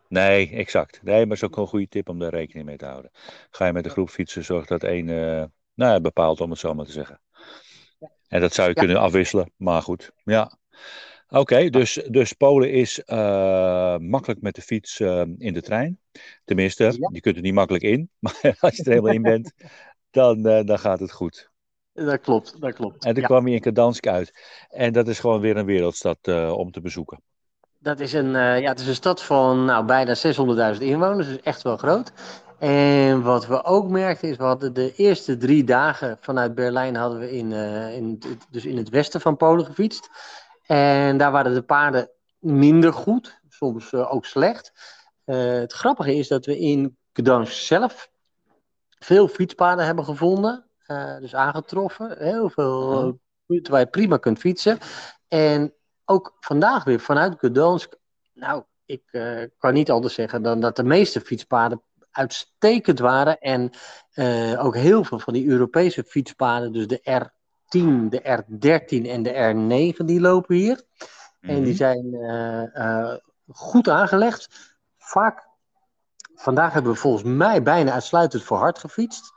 Nee, 0.08 0.50
exact. 0.50 1.00
Nee, 1.02 1.14
maar 1.26 1.36
het 1.36 1.42
is 1.42 1.44
ook 1.50 1.56
een 1.56 1.66
goede 1.66 1.88
tip 1.88 2.08
om 2.08 2.18
daar 2.18 2.30
rekening 2.30 2.66
mee 2.66 2.76
te 2.76 2.84
houden. 2.84 3.10
Ga 3.50 3.66
je 3.66 3.72
met 3.72 3.84
een 3.84 3.90
groep 3.90 4.08
fietsen, 4.10 4.44
zorg 4.44 4.66
dat 4.66 4.82
één 4.82 5.08
eh, 5.08 5.44
nou, 5.74 5.92
ja, 5.92 6.00
bepaalt, 6.00 6.40
om 6.40 6.50
het 6.50 6.58
zo 6.58 6.74
maar 6.74 6.84
te 6.84 6.92
zeggen. 6.92 7.20
En 8.34 8.40
dat 8.40 8.54
zou 8.54 8.68
je 8.68 8.74
Ja. 8.74 8.80
kunnen 8.80 9.00
afwisselen, 9.02 9.52
maar 9.56 9.82
goed. 9.82 10.10
Ja. 10.24 10.58
Oké, 11.28 11.70
dus, 11.70 12.00
dus 12.08 12.32
Polen 12.32 12.70
is 12.72 13.02
eh, 13.04 13.96
makkelijk 13.98 14.40
met 14.40 14.54
de 14.54 14.62
fiets 14.62 15.00
eh, 15.00 15.22
in 15.38 15.52
de 15.54 15.62
trein. 15.62 15.98
Tenminste, 16.44 16.84
Ja. 16.84 17.08
je 17.12 17.20
kunt 17.20 17.36
er 17.36 17.42
niet 17.42 17.54
makkelijk 17.54 17.84
in, 17.84 18.10
maar 18.20 18.56
als 18.60 18.76
je 18.76 18.82
er 18.84 18.88
helemaal 18.90 19.12
in 19.12 19.22
bent, 19.22 19.52
dan, 20.10 20.46
eh, 20.46 20.64
dan 20.64 20.78
gaat 20.78 21.00
het 21.00 21.12
goed. 21.12 21.50
Dat 21.92 22.20
klopt, 22.20 22.60
dat 22.60 22.74
klopt. 22.74 23.04
En 23.04 23.12
toen 23.12 23.22
Ja. 23.22 23.28
kwam 23.28 23.48
je 23.48 23.54
in 23.60 23.62
Gdansk 23.72 24.06
uit. 24.06 24.32
En 24.68 24.92
dat 24.92 25.08
is 25.08 25.18
gewoon 25.18 25.40
weer 25.40 25.56
een 25.56 25.66
wereldstad 25.66 26.28
om 26.52 26.70
te 26.70 26.80
bezoeken. 26.80 27.22
Dat 27.78 28.00
is 28.00 28.12
een, 28.12 28.30
ja, 28.30 28.68
het 28.68 28.80
is 28.80 28.86
een 28.86 28.94
stad 28.94 29.22
van 29.22 29.64
nou, 29.64 29.84
bijna 29.84 30.14
600.000 30.74 30.82
inwoners, 30.82 31.26
dus 31.28 31.40
echt 31.40 31.62
wel 31.62 31.76
groot. 31.76 32.12
En 32.58 33.22
wat 33.22 33.46
we 33.46 33.64
ook 33.64 33.88
merkten 33.88 34.28
is, 34.28 34.36
we 34.36 34.44
hadden 34.44 34.72
de 34.72 34.94
eerste 34.94 35.36
drie 35.36 35.64
dagen 35.64 36.18
vanuit 36.20 36.54
Berlijn 36.54 36.96
hadden 36.96 37.18
we 37.18 37.30
in, 37.32 37.52
eh, 37.52 37.96
in, 37.96 38.18
het- 38.20 38.46
dus 38.50 38.64
in 38.64 38.76
het 38.76 38.88
westen 38.88 39.20
van 39.20 39.36
Polen 39.36 39.64
gefietst. 39.64 40.08
En 40.66 41.16
daar 41.16 41.32
waren 41.32 41.54
de 41.54 41.62
paarden 41.62 42.10
minder 42.38 42.92
goed, 42.92 43.40
soms 43.48 43.92
eh, 43.92 44.14
ook 44.14 44.24
slecht. 44.24 44.72
Eh, 45.24 45.36
het 45.52 45.72
grappige 45.72 46.14
is 46.14 46.28
dat 46.28 46.46
we 46.46 46.58
in 46.58 46.96
Gdansk 47.12 47.52
zelf 47.52 48.10
veel 48.98 49.28
fietspaden 49.28 49.84
hebben 49.84 50.04
gevonden, 50.04 50.68
dus 51.20 51.34
aangetroffen. 51.34 52.18
Heel 52.18 52.50
veel 52.50 53.18
punten 53.46 53.72
waar 53.72 53.80
je 53.80 53.86
prima 53.86 54.16
kunt 54.16 54.38
fietsen. 54.38 54.78
En 55.28 55.74
ook 56.04 56.36
vandaag 56.40 56.84
weer 56.84 57.00
vanuit 57.00 57.34
Gdansk. 57.38 57.94
Nou, 58.34 58.62
ik 58.86 59.02
kan 59.58 59.72
niet 59.74 59.90
anders 59.90 60.14
zeggen 60.14 60.42
dan 60.42 60.60
dat 60.60 60.76
de 60.76 60.82
meeste 60.84 61.20
fietspaden 61.20 61.82
uitstekend 62.14 62.98
waren. 62.98 63.38
En 63.38 63.70
eh, 64.12 64.64
ook 64.64 64.76
heel 64.76 65.04
veel 65.04 65.18
van 65.18 65.32
die 65.32 65.46
Europese 65.48 66.04
fietspaden, 66.04 66.72
dus 66.72 66.86
de 66.86 66.98
R10, 67.00 68.08
de 68.08 68.20
R13 68.22 69.06
en 69.08 69.22
de 69.22 69.32
R9, 69.94 70.04
die 70.04 70.20
lopen 70.20 70.56
hier. 70.56 70.82
En 71.40 71.54
die 71.62 71.72
Mhm. 71.72 71.74
zijn 71.74 72.14
eh, 72.14 72.76
eh, 72.76 73.18
goed 73.48 73.88
aangelegd. 73.88 74.74
Vaak, 74.98 75.48
vandaag 76.34 76.72
hebben 76.72 76.92
we 76.92 76.98
volgens 76.98 77.22
mij 77.22 77.62
bijna 77.62 77.92
uitsluitend 77.92 78.42
voor 78.42 78.56
hard 78.58 78.78
gefietst. 78.78 79.32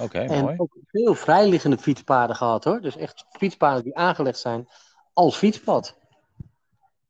Oké, 0.00 0.18
En 0.18 0.42
mooi. 0.42 0.54
ook 0.58 0.76
veel 0.86 1.14
vrijliggende 1.14 1.78
fietspaden 1.78 2.36
gehad 2.36 2.64
hoor. 2.64 2.80
Dus 2.80 2.96
echt 2.96 3.24
fietspaden 3.30 3.82
die 3.84 3.96
aangelegd 3.96 4.38
zijn 4.38 4.68
als 5.12 5.36
fietspad. 5.36 5.96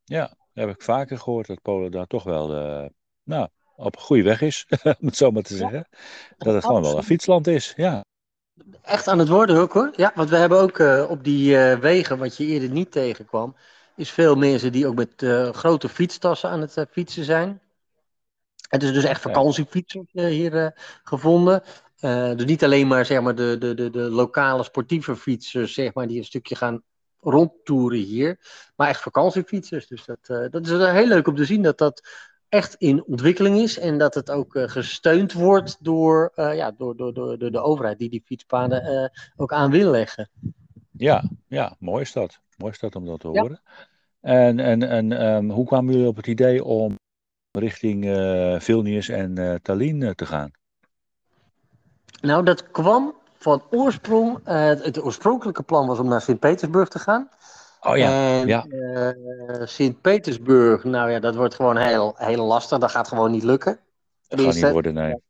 Ja, 0.05 0.26
dat 0.26 0.37
heb 0.66 0.68
ik 0.68 0.83
vaker 0.83 1.18
gehoord 1.18 1.46
dat 1.46 1.62
Polen 1.62 1.90
daar 1.90 2.07
toch 2.07 2.22
wel 2.24 2.48
nou, 3.22 3.48
op 3.77 3.97
goede 3.97 4.23
weg 4.23 4.41
is, 4.41 4.67
om 5.01 5.07
het 5.07 5.17
zo 5.17 5.31
maar 5.31 5.43
te 5.43 5.57
zeggen. 5.57 5.89
Dat 6.39 6.55
het 6.55 6.65
gewoon 6.65 6.83
wel 6.83 6.97
een 6.97 7.03
fietsland 7.03 7.47
is. 7.47 7.73
Ja, 7.77 8.05
Echt 8.83 9.09
aan 9.09 9.19
het 9.19 9.29
worden 9.29 9.57
ook 9.57 9.73
hoor. 9.73 9.93
Ja, 9.97 10.12
want 10.15 10.31
we 10.31 10.37
hebben 10.37 10.61
ook 10.61 10.79
eh, 10.79 11.07
op 11.09 11.25
die 11.25 11.59
eh, 11.59 11.79
wegen, 11.79 12.19
wat 12.19 12.37
je 12.37 12.45
eerder 12.45 12.69
niet 12.69 12.93
tegenkwam, 12.93 13.57
is 13.97 14.11
veel 14.11 14.35
mensen 14.35 14.73
die 14.73 14.87
ook 14.87 14.95
met 14.95 15.23
eh, 15.23 15.53
grote 15.53 15.89
fietstassen 15.89 16.51
aan 16.51 16.61
het 16.61 16.87
fietsen 16.91 17.25
zijn. 17.25 17.61
Het 18.69 18.83
is 18.83 18.93
dus 18.93 19.05
echt 19.05 19.27
eh, 19.27 20.25
hier 20.25 20.75
gevonden. 21.05 21.62
Dus 22.37 22.45
niet 22.45 22.65
alleen 22.65 22.87
maar, 22.87 23.07
zeg 23.07 23.21
maar 23.21 23.35
de, 23.35 23.57
de, 23.59 23.75
de, 23.75 23.91
de 23.91 24.11
lokale 24.11 24.62
sportieve 24.62 25.17
fietsers, 25.17 25.75
zeg 25.75 25.95
maar, 25.95 26.07
die 26.07 26.19
een 26.19 26.25
stukje 26.25 26.55
gaan 26.55 26.83
rondtoeren 27.21 27.99
hier. 27.99 28.39
Maar 28.77 28.89
echt 28.89 29.01
vakantiefietsers. 29.01 29.87
Dus 29.87 30.05
dat, 30.05 30.51
dat 30.51 30.67
is 30.67 30.71
heel 30.71 31.07
leuk 31.07 31.27
om 31.27 31.37
te 31.37 31.45
zien 31.45 31.62
dat 31.62 31.79
dat 31.79 32.09
echt 32.48 32.74
in 32.74 33.04
ontwikkeling 33.04 33.59
is 33.59 33.78
en 33.78 33.98
dat 33.98 34.14
het 34.14 34.30
ook 34.30 34.50
gesteund 34.52 35.32
wordt 35.32 35.76
door, 35.80 36.32
ja, 36.35 36.70
door, 36.70 36.96
door, 36.96 37.14
door, 37.14 37.38
door 37.38 37.50
de 37.50 37.62
overheid 37.62 37.98
die 37.98 38.11
die 38.11 38.22
fietspaden 38.24 39.12
ook 39.37 39.52
aan 39.52 39.70
wil 39.70 39.90
leggen. 39.90 40.30
Ja, 40.90 41.24
ja, 41.46 41.76
mooi 41.78 42.02
is 42.02 42.12
dat. 42.12 42.40
Mooi 42.56 42.72
is 42.72 42.78
dat 42.78 42.96
om 42.96 43.06
dat 43.06 43.20
te 43.20 43.28
horen. 43.28 43.61
En, 44.20 44.61
en, 44.61 44.82
en 44.82 45.12
ehm, 45.12 45.48
hoe 45.48 45.66
kwamen 45.66 45.92
jullie 45.92 46.09
op 46.09 46.16
het 46.16 46.26
idee 46.26 46.64
om 46.64 46.98
richting 47.59 48.04
uh, 48.04 48.61
Vilnius 48.61 49.09
en 49.09 49.38
uh, 49.38 49.54
Tallinn 49.62 50.14
te 50.14 50.26
gaan? 50.26 50.50
Nou, 52.20 52.44
dat 52.44 52.70
kwam 52.70 53.14
van 53.38 53.62
oorsprong. 53.70 54.40
Het, 54.44 55.02
oorspronkelijke 55.02 55.62
plan 55.62 55.87
was 55.87 55.98
om 55.98 56.09
naar 56.09 56.20
Sint-Petersburg 56.20 56.88
te 56.88 56.98
gaan. 56.98 57.28
Oh 57.87 57.96
ja. 57.96 58.40
En, 58.40 58.46
ja. 58.46 58.66
Sint-Petersburg, 59.64 60.85
nou 60.85 61.11
ja, 61.11 61.20
dat 61.20 61.35
wordt 61.35 61.55
gewoon 61.55 61.77
heel, 61.77 62.14
heel 62.16 62.44
lastig. 62.44 62.79
Dat 62.79 62.90
gaat 62.90 63.09
gewoon 63.09 63.31
niet 63.31 63.42
lukken. 63.42 63.79
Dat 64.29 64.40
gaat 64.40 64.55
niet 64.55 64.70
worden, 64.70 64.94
nee. 64.94 65.20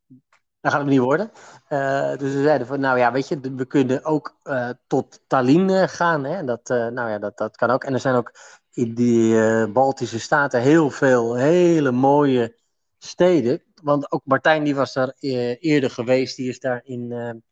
Dat 0.60 0.72
gaat 0.72 0.80
het 0.80 0.90
niet 0.90 1.00
worden. 1.00 1.30
Uh, 1.68 2.16
dus 2.16 2.34
we 2.34 2.42
zeiden 2.42 2.66
van, 2.66 2.80
nou 2.80 2.98
ja, 2.98 3.12
weet 3.12 3.28
je, 3.28 3.40
we 3.56 3.66
kunnen 3.66 4.04
ook 4.04 4.36
uh, 4.44 4.70
tot 4.86 5.20
Tallinn 5.26 5.88
gaan. 5.88 6.24
Hè? 6.24 6.44
Dat, 6.44 6.70
uh, 6.70 6.86
nou 6.86 7.10
ja, 7.10 7.18
dat, 7.18 7.36
dat 7.36 7.56
kan 7.56 7.70
ook. 7.70 7.84
En 7.84 7.92
er 7.92 8.00
zijn 8.00 8.14
ook 8.14 8.32
in 8.72 8.94
die 8.94 9.66
Baltische 9.68 10.20
staten 10.20 10.60
heel 10.60 10.90
veel 10.90 11.34
hele 11.34 11.90
mooie 11.90 12.56
steden. 12.98 13.62
Want 13.82 14.12
ook 14.12 14.22
Martijn 14.24 14.64
die 14.64 14.74
was 14.74 14.92
daar 14.92 15.12
eerder 15.58 15.90
geweest. 15.90 16.36
Die 16.36 16.48
is 16.48 16.60
daar 16.60 16.80
in, 16.84 17.42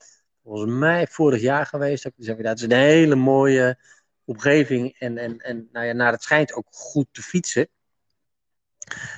volgens 0.44 0.72
mij, 0.72 1.06
vorig 1.06 1.40
jaar 1.40 1.66
geweest. 1.66 2.10
Dus 2.16 2.36
dat 2.36 2.58
is 2.58 2.62
een 2.62 2.72
hele 2.72 3.14
mooie 3.14 3.78
omgeving. 4.24 4.98
En, 4.98 5.18
en, 5.18 5.38
en 5.38 5.68
nou 5.72 5.86
ja, 5.86 5.92
naar 5.92 6.12
het 6.12 6.22
schijnt 6.22 6.52
ook 6.52 6.66
goed 6.70 7.06
te 7.10 7.22
fietsen. 7.22 7.68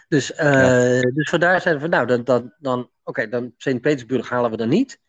Dus, 0.09 0.33
ja. 0.37 1.01
dus 1.01 1.29
vandaar 1.29 1.61
zeiden 1.61 1.83
we, 1.83 1.88
nou, 1.88 2.07
dan, 2.07 2.25
dan, 2.25 2.53
dan 2.59 2.90
oké, 3.05 3.29
dan 3.29 3.55
Sint-Petersburg 3.57 4.29
halen 4.29 4.51
we 4.51 4.57
dan 4.57 4.69
niet. 4.69 5.01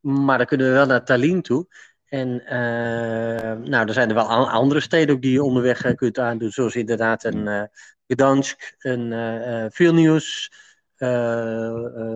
Maar 0.00 0.38
dan 0.38 0.46
kunnen 0.46 0.66
we 0.66 0.72
wel 0.72 0.86
naar 0.86 1.04
Tallinn 1.04 1.42
toe. 1.42 1.66
En 2.04 2.28
uh, 2.28 3.68
nou, 3.68 3.86
er 3.86 3.92
zijn 3.92 4.08
er 4.08 4.14
wel 4.14 4.50
andere 4.50 4.80
steden 4.80 5.14
ook 5.14 5.22
die 5.22 5.32
je 5.32 5.42
onderweg 5.42 5.84
uh, 5.84 5.94
kunt 5.94 6.18
aandoen. 6.18 6.50
Zoals 6.50 6.74
inderdaad 6.74 7.24
een 7.24 7.46
uh, 7.46 7.62
Gdansk, 8.06 8.74
een 8.78 9.72
Vilnius, 9.72 10.52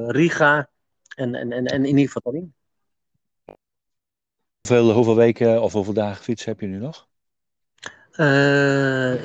Riga 0.07 0.71
en, 1.15 1.35
en, 1.35 1.53
en, 1.53 1.67
en 1.67 1.85
in 1.85 1.87
ieder 1.87 2.07
geval 2.07 2.23
Tallinn. 2.23 2.55
Hoeveel, 4.69 4.93
hoeveel 4.93 5.17
weken 5.17 5.63
of 5.63 5.73
hoeveel 5.73 5.93
dagen 5.93 6.25
fietsen 6.25 6.51
heb 6.51 6.61
je 6.61 6.67
nu 6.67 6.79
nog? 6.79 7.09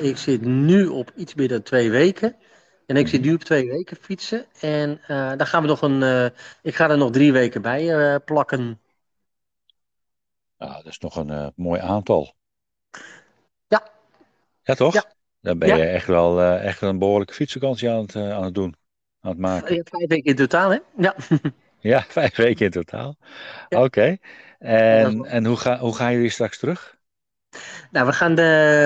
Ik 0.00 0.16
zit 0.16 0.40
nu 0.40 0.86
op 0.86 1.12
iets 1.16 1.34
meer 1.34 1.48
dan 1.48 1.62
twee 1.62 1.90
weken. 1.90 2.36
En 2.86 2.96
ik 2.96 3.08
zit 3.08 3.22
nu 3.22 3.34
op 3.34 3.42
twee 3.42 3.68
weken 3.70 3.96
fietsen. 4.00 4.46
En 4.60 4.90
uh, 4.90 5.08
daar 5.08 5.46
gaan 5.46 5.62
we 5.62 5.68
nog 5.68 5.82
een. 5.82 6.00
Uh, 6.00 6.24
ik 6.62 6.74
ga 6.74 6.90
er 6.90 6.98
nog 6.98 7.10
drie 7.10 7.32
weken 7.32 7.62
bij 7.62 8.20
plakken. 8.20 8.80
Nou, 10.58 10.74
dat 10.74 10.86
is 10.86 10.98
nog 10.98 11.16
een 11.16 11.52
mooi 11.56 11.80
aantal. 11.80 12.34
Ja. 13.68 13.88
Ja, 14.62 14.74
toch? 14.74 14.94
Ja. 14.94 15.12
Dan 15.40 15.58
ben 15.58 15.76
je 15.76 15.84
echt 15.84 16.06
wel 16.06 16.42
echt 16.42 16.80
een 16.80 16.98
behoorlijke 16.98 17.34
fietsvakantie 17.34 17.90
aan 17.90 18.02
het, 18.02 18.16
aan 18.16 18.44
het 18.44 18.54
doen. 18.54 18.76
Aan 19.20 19.30
het 19.30 19.40
maken. 19.40 19.74
Ja, 19.74 19.82
vijf 19.84 20.08
weken 20.08 20.30
in 20.30 20.36
totaal, 20.36 20.70
hè? 20.70 20.78
Ja. 20.96 21.14
ja, 21.92 22.04
vijf 22.08 22.36
weken 22.36 22.64
in 22.64 22.70
totaal. 22.70 23.16
Oké. 23.68 23.82
Okay. 23.82 24.20
En, 24.58 25.24
en 25.24 25.44
hoe, 25.44 25.56
ga, 25.56 25.78
hoe 25.78 25.94
gaan 25.94 26.12
jullie 26.12 26.30
straks 26.30 26.58
terug? 26.58 26.93
Nou, 27.90 28.06
we 28.06 28.12
gaan 28.12 28.34
de, 28.34 28.42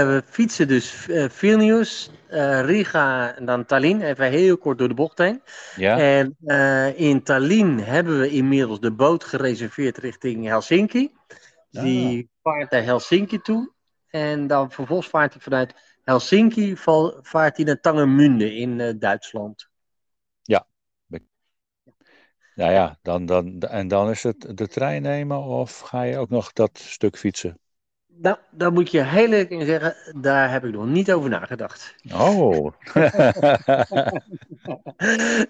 we 0.07 0.33
fietsen 0.33 0.69
dus 0.69 1.07
uh, 1.09 1.29
Vilnius, 1.29 2.11
uh, 2.31 2.61
Riga 2.61 3.35
en 3.35 3.45
dan 3.45 3.65
Tallinn. 3.65 4.03
Even 4.03 4.31
heel 4.31 4.59
kort 4.59 4.79
door 4.79 4.89
de 4.89 4.95
bocht 4.95 5.19
heen. 5.19 5.43
Ja. 5.77 5.99
En 5.99 6.37
uh, 6.45 7.01
in 7.01 7.23
Tallinn 7.23 7.79
hebben 7.79 8.21
we 8.21 8.31
inmiddels 8.31 8.81
de 8.81 8.93
boot 8.93 9.25
gereserveerd 9.25 9.99
richting 9.99 10.47
Helsinki. 10.47 11.13
Ah. 11.73 11.83
Die 11.83 12.31
vaart 12.43 12.71
naar 12.71 12.85
Helsinki 12.85 13.41
toe. 13.41 13.73
En 14.09 14.47
dan 14.47 14.71
vervolgens 14.71 15.09
vaart 15.09 15.33
hij 15.33 15.43
vanuit 15.43 15.75
Helsinki 16.05 16.77
vaart 17.23 17.57
hij 17.57 17.65
naar 17.65 17.81
Tangermunde 17.81 18.55
in 18.55 18.99
Duitsland. 18.99 19.69
Ja. 20.43 20.67
Nou 22.59 22.73
ja, 22.73 22.99
dan, 23.03 23.27
dan, 23.27 23.61
en 23.61 23.89
dan 23.89 24.11
is 24.11 24.23
het 24.23 24.57
de 24.57 24.69
trein 24.69 25.03
nemen 25.03 25.39
of 25.39 25.79
ga 25.79 26.03
je 26.03 26.19
ook 26.19 26.29
nog 26.29 26.53
dat 26.53 26.79
stuk 26.79 27.17
fietsen? 27.19 27.59
Nou, 28.21 28.37
daar 28.51 28.73
moet 28.73 28.91
je 28.91 29.03
heel 29.03 29.23
eerlijk 29.23 29.51
in 29.51 29.67
zeggen, 29.67 29.95
daar 30.21 30.51
heb 30.51 30.65
ik 30.65 30.73
nog 30.73 30.87
niet 30.87 31.13
over 31.13 31.31
nagedacht. 31.31 31.95
Oh. 32.13 32.73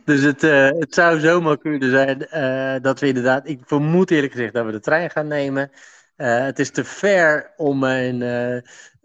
dus 0.04 0.22
het, 0.22 0.42
uh, 0.42 0.68
het 0.68 0.94
zou 0.94 1.20
zomaar 1.20 1.58
kunnen 1.58 1.90
zijn 1.90 2.26
uh, 2.34 2.82
dat 2.82 3.00
we 3.00 3.06
inderdaad, 3.06 3.48
ik 3.48 3.60
vermoed 3.64 4.10
eerlijk 4.10 4.32
gezegd 4.32 4.52
dat 4.52 4.64
we 4.64 4.72
de 4.72 4.80
trein 4.80 5.10
gaan 5.10 5.26
nemen. 5.26 5.70
Uh, 6.16 6.38
het 6.38 6.58
is 6.58 6.70
te 6.70 6.84
ver 6.84 7.52
om 7.56 7.78
mijn 7.78 8.62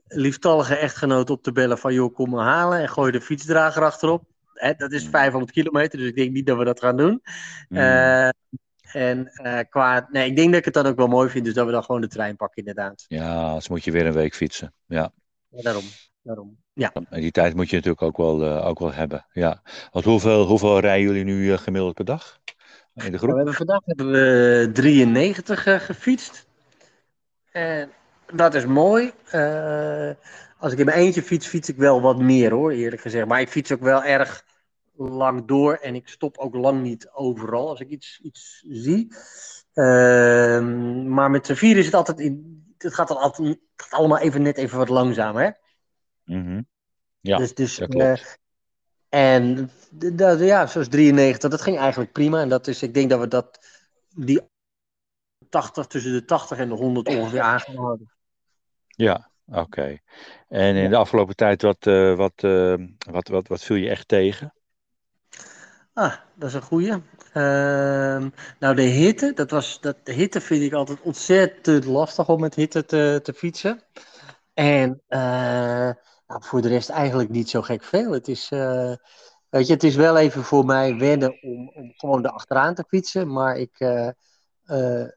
lieftallige 0.07 0.75
echtgenoot 0.75 1.29
op 1.29 1.43
te 1.43 1.51
bellen 1.51 1.77
van 1.77 1.93
joh, 1.93 2.13
kom 2.13 2.29
me 2.29 2.41
halen 2.41 2.79
en 2.79 2.89
gooi 2.89 3.11
de 3.11 3.21
fietsdrager 3.21 3.83
achterop. 3.83 4.23
Hè, 4.53 4.73
dat 4.73 4.91
is 4.91 5.07
500 5.07 5.51
kilometer, 5.51 5.99
dus 5.99 6.07
ik 6.07 6.15
denk 6.15 6.31
niet 6.31 6.45
dat 6.45 6.57
we 6.57 6.63
dat 6.63 6.79
gaan 6.79 6.97
doen. 6.97 7.21
Mm. 7.69 8.31
En 8.91 9.31
uh, 9.43 9.59
qua, 9.69 10.07
nee, 10.11 10.29
ik 10.29 10.35
denk 10.35 10.49
dat 10.49 10.59
ik 10.59 10.65
het 10.65 10.73
dan 10.73 10.85
ook 10.85 10.97
wel 10.97 11.07
mooi 11.07 11.29
vind, 11.29 11.45
dus 11.45 11.53
dat 11.53 11.65
we 11.65 11.71
dan 11.71 11.83
gewoon 11.83 12.01
de 12.01 12.07
trein 12.07 12.35
pakken, 12.35 12.57
inderdaad. 12.57 13.05
Ja, 13.07 13.43
anders 13.43 13.67
moet 13.67 13.83
je 13.83 13.91
weer 13.91 14.05
een 14.05 14.13
week 14.13 14.35
fietsen. 14.35 14.73
Ja. 14.85 15.11
ja 15.49 15.61
daarom. 15.61 15.83
daarom. 16.21 16.57
Ja. 16.73 16.91
En 16.93 17.21
die 17.21 17.31
tijd 17.31 17.55
moet 17.55 17.69
je 17.69 17.75
natuurlijk 17.75 18.03
ook 18.03 18.17
wel, 18.17 18.43
uh, 18.43 18.67
ook 18.67 18.79
wel 18.79 18.93
hebben. 18.93 19.25
Ja. 19.31 19.61
Want 19.91 20.05
hoeveel, 20.05 20.45
hoeveel 20.45 20.79
rijden 20.79 21.07
jullie 21.07 21.23
nu 21.23 21.51
uh, 21.51 21.57
gemiddeld 21.57 21.93
per 21.93 22.05
dag? 22.05 22.39
In 22.93 23.11
de 23.11 23.17
groep? 23.17 23.29
Nou, 23.29 23.31
we 23.31 23.35
hebben 23.35 23.53
vandaag 23.53 23.81
hebben 23.85 24.11
we 24.11 24.69
93 24.73 25.85
gefietst. 25.85 26.47
En 27.51 27.91
dat 28.33 28.53
is 28.53 28.65
mooi. 28.65 29.11
als 30.57 30.71
ik 30.71 30.79
in 30.79 30.85
mijn 30.85 30.97
eentje 30.97 31.23
fiets, 31.23 31.47
fiets 31.47 31.69
ik 31.69 31.77
wel 31.77 32.01
wat 32.01 32.19
meer 32.19 32.51
hoor, 32.51 32.71
eerlijk 32.71 33.01
gezegd. 33.01 33.27
Maar 33.27 33.41
ik 33.41 33.49
fiets 33.49 33.71
ook 33.71 33.81
wel 33.81 34.03
erg 34.03 34.43
lang 35.09 35.47
door 35.47 35.73
en 35.73 35.95
ik 35.95 36.07
stop 36.07 36.37
ook 36.37 36.55
lang 36.55 36.81
niet 36.81 37.09
overal 37.09 37.69
als 37.69 37.79
ik 37.79 37.89
iets, 37.89 38.19
iets 38.23 38.63
zie. 38.67 39.07
Uh, 39.73 40.61
maar 41.05 41.29
met 41.29 41.45
z'n 41.45 41.53
vier 41.53 41.77
is 41.77 41.85
het 41.85 41.93
altijd, 41.93 42.19
in, 42.19 42.63
het 42.77 42.93
gaat, 42.93 43.07
dan 43.07 43.17
altijd, 43.17 43.47
het 43.47 43.59
gaat 43.75 43.99
allemaal 43.99 44.19
even 44.19 44.41
net 44.41 44.57
even 44.57 44.77
wat 44.77 44.89
langzamer. 44.89 45.43
Hè? 45.43 45.49
Mm 46.35 46.45
-hmm. 46.45 46.67
Ja, 47.19 47.37
dus, 47.37 47.53
dus, 47.53 47.75
dat 47.75 47.89
klopt. 47.89 48.05
Uh, 48.05 48.25
en 49.09 49.69
dat, 49.91 50.39
ja, 50.39 50.67
zoals 50.67 50.87
93, 50.87 51.49
dat 51.49 51.61
ging 51.61 51.77
eigenlijk 51.77 52.11
prima. 52.11 52.41
En 52.41 52.49
dat 52.49 52.67
is, 52.67 52.83
ik 52.83 52.93
denk 52.93 53.09
dat 53.09 53.19
we 53.19 53.27
dat, 53.27 53.67
die 54.15 54.41
80, 55.49 55.87
tussen 55.87 56.11
de 56.11 56.25
80 56.25 56.57
en 56.57 56.69
de 56.69 56.75
100 56.75 57.07
ongeveer 57.07 57.41
aangehouden. 57.41 58.13
Ja, 58.87 59.29
oké. 59.45 59.59
Okay. 59.59 60.01
En 60.47 60.75
in 60.75 60.89
de 60.89 60.95
afgelopen 60.95 61.35
tijd, 61.35 61.61
wat, 61.61 61.85
uh, 61.85 62.15
wat, 62.15 62.43
uh, 62.43 62.75
wat, 62.97 63.27
wat, 63.27 63.47
wat 63.47 63.63
viel 63.63 63.75
je 63.75 63.89
echt 63.89 64.07
tegen? 64.07 64.53
Ah, 65.93 66.13
dat 66.35 66.49
is 66.49 66.55
een 66.55 66.61
goeie. 66.61 66.91
Uh, 66.91 67.01
nou, 68.59 68.75
de 68.75 68.81
hitte, 68.81 69.33
dat 69.33 69.51
was, 69.51 69.81
dat, 69.81 69.97
de 70.03 70.11
hitte 70.13 70.41
vind 70.41 70.63
ik 70.63 70.73
altijd 70.73 71.01
ontzettend 71.01 71.85
lastig 71.85 72.29
om 72.29 72.39
met 72.39 72.55
hitte 72.55 72.85
te, 72.85 73.19
te 73.23 73.33
fietsen. 73.33 73.81
En 74.53 75.01
uh, 75.09 75.19
nou, 76.27 76.43
voor 76.43 76.61
de 76.61 76.67
rest 76.67 76.89
eigenlijk 76.89 77.29
niet 77.29 77.49
zo 77.49 77.61
gek 77.61 77.83
veel. 77.83 78.11
Het 78.11 78.27
is, 78.27 78.51
uh, 78.51 78.93
weet 79.49 79.67
je, 79.67 79.73
het 79.73 79.83
is 79.83 79.95
wel 79.95 80.17
even 80.17 80.43
voor 80.43 80.65
mij 80.65 80.97
wennen 80.97 81.41
om, 81.41 81.69
om 81.69 81.93
gewoon 81.95 82.25
erachteraan 82.25 82.75
te 82.75 82.83
fietsen. 82.87 83.31
Maar 83.31 83.57
ik, 83.57 83.79
uh, 83.79 85.07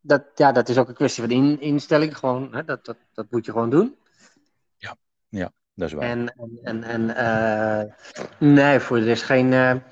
dat, 0.00 0.24
ja, 0.34 0.52
dat 0.52 0.68
is 0.68 0.78
ook 0.78 0.88
een 0.88 0.94
kwestie 0.94 1.22
van 1.22 1.32
in, 1.32 1.60
instelling. 1.60 2.16
Gewoon, 2.16 2.54
hè, 2.54 2.64
dat, 2.64 2.84
dat, 2.84 2.96
dat 3.12 3.26
moet 3.30 3.44
je 3.44 3.52
gewoon 3.52 3.70
doen. 3.70 3.96
Ja, 4.76 4.96
ja 5.28 5.52
dat 5.74 5.88
is 5.88 5.94
waar. 5.94 6.04
En, 6.04 6.34
en, 6.62 6.82
en, 6.82 7.14
en 7.14 7.94
nee, 8.38 8.80
voor 8.80 8.98
de 8.98 9.04
rest 9.04 9.22
geen 9.22 9.82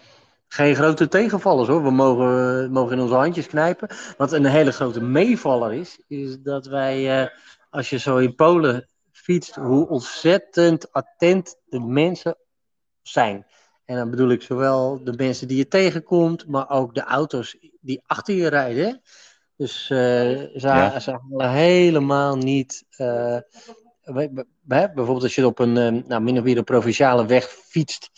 geen 0.52 0.74
grote 0.74 1.08
tegenvallers 1.08 1.68
hoor. 1.68 1.82
We 1.82 1.90
mogen, 1.90 2.70
mogen 2.70 2.96
in 2.96 3.02
onze 3.02 3.14
handjes 3.14 3.46
knijpen. 3.46 3.88
Wat 4.16 4.32
een 4.32 4.44
hele 4.44 4.72
grote 4.72 5.00
meevaller 5.00 5.72
is, 5.72 6.00
is 6.08 6.38
dat 6.40 6.66
wij, 6.66 7.22
uh, 7.22 7.28
als 7.70 7.90
je 7.90 7.98
zo 7.98 8.16
in 8.16 8.34
Polen 8.34 8.88
fietst, 9.12 9.54
hoe 9.54 9.88
ontzettend 9.88 10.92
attent 10.92 11.56
de 11.68 11.80
mensen 11.80 12.36
zijn. 13.02 13.46
En 13.84 13.96
dan 13.96 14.10
bedoel 14.10 14.30
ik 14.30 14.42
zowel 14.42 15.04
de 15.04 15.12
mensen 15.16 15.48
die 15.48 15.56
je 15.56 15.68
tegenkomt, 15.68 16.46
maar 16.46 16.70
ook 16.70 16.94
de 16.94 17.02
auto's 17.02 17.56
die 17.80 18.02
achter 18.06 18.34
je 18.34 18.48
rijden. 18.48 19.02
Dus 19.56 19.82
uh, 19.82 19.98
ze, 19.98 20.58
ja. 20.58 21.00
ze 21.00 21.10
halen 21.10 21.50
helemaal 21.50 22.36
niet. 22.36 22.84
Uh, 22.98 23.38
bijvoorbeeld 24.62 25.22
als 25.22 25.34
je 25.34 25.46
op 25.46 25.58
een 25.58 25.72
nou, 26.06 26.20
min 26.20 26.38
of 26.38 26.44
meer 26.44 26.56
een 26.56 26.64
provinciale 26.64 27.26
weg 27.26 27.44
fietst 27.44 28.10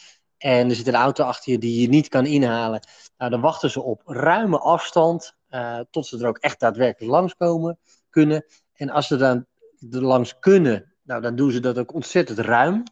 en 0.43 0.69
er 0.69 0.75
zit 0.75 0.87
een 0.87 0.95
auto 0.95 1.25
achter 1.25 1.53
je 1.53 1.59
die 1.59 1.81
je 1.81 1.89
niet 1.89 2.09
kan 2.09 2.27
inhalen. 2.27 2.81
Nou, 3.17 3.31
dan 3.31 3.41
wachten 3.41 3.71
ze 3.71 3.83
op 3.83 4.03
ruime 4.05 4.59
afstand 4.59 5.37
uh, 5.51 5.81
tot 5.91 6.07
ze 6.07 6.19
er 6.19 6.27
ook 6.27 6.39
echt 6.39 6.61
daadwerkelijk 6.61 7.13
langskomen 7.13 7.79
kunnen. 8.11 8.45
En 8.73 8.91
als 8.91 9.07
ze 9.07 9.17
dan 9.17 9.47
er 9.91 10.03
langs 10.03 10.39
kunnen, 10.39 10.95
nou, 11.03 11.21
dan 11.21 11.37
doen 11.37 11.51
ze 11.51 11.61
dat 11.61 11.79
ook 11.79 11.95
ontzettend 11.95 12.39
ruim. 12.39 12.83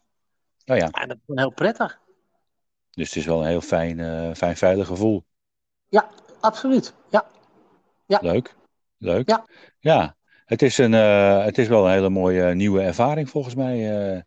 Oh 0.65 0.77
ja. 0.77 0.89
ja 0.91 1.05
dat 1.05 1.17
is 1.25 1.35
heel 1.35 1.53
prettig. 1.53 1.99
Dus 2.91 3.07
het 3.07 3.15
is 3.15 3.25
wel 3.25 3.41
een 3.41 3.47
heel 3.47 3.61
fijn, 3.61 3.97
uh, 3.97 4.33
fijn 4.33 4.57
veilig 4.57 4.87
gevoel. 4.87 5.23
Ja, 5.89 6.09
absoluut. 6.39 6.93
Ja. 7.09 7.25
ja. 8.05 8.19
Leuk. 8.21 8.55
Leuk. 8.97 9.29
Ja. 9.29 9.45
ja. 9.79 10.15
Het, 10.45 10.61
is 10.61 10.77
een, 10.77 10.93
uh, 10.93 11.43
het 11.43 11.57
is 11.57 11.67
wel 11.67 11.85
een 11.85 11.91
hele 11.91 12.09
mooie 12.09 12.55
nieuwe 12.55 12.81
ervaring 12.81 13.29
volgens 13.29 13.55
mij. 13.55 14.23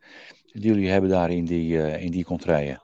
Die 0.53 0.63
jullie 0.63 0.91
hebben 0.91 1.11
daar 1.11 1.31
in 1.31 1.45
die, 1.45 1.99
in 1.99 2.11
die 2.11 2.25
contraien. 2.25 2.83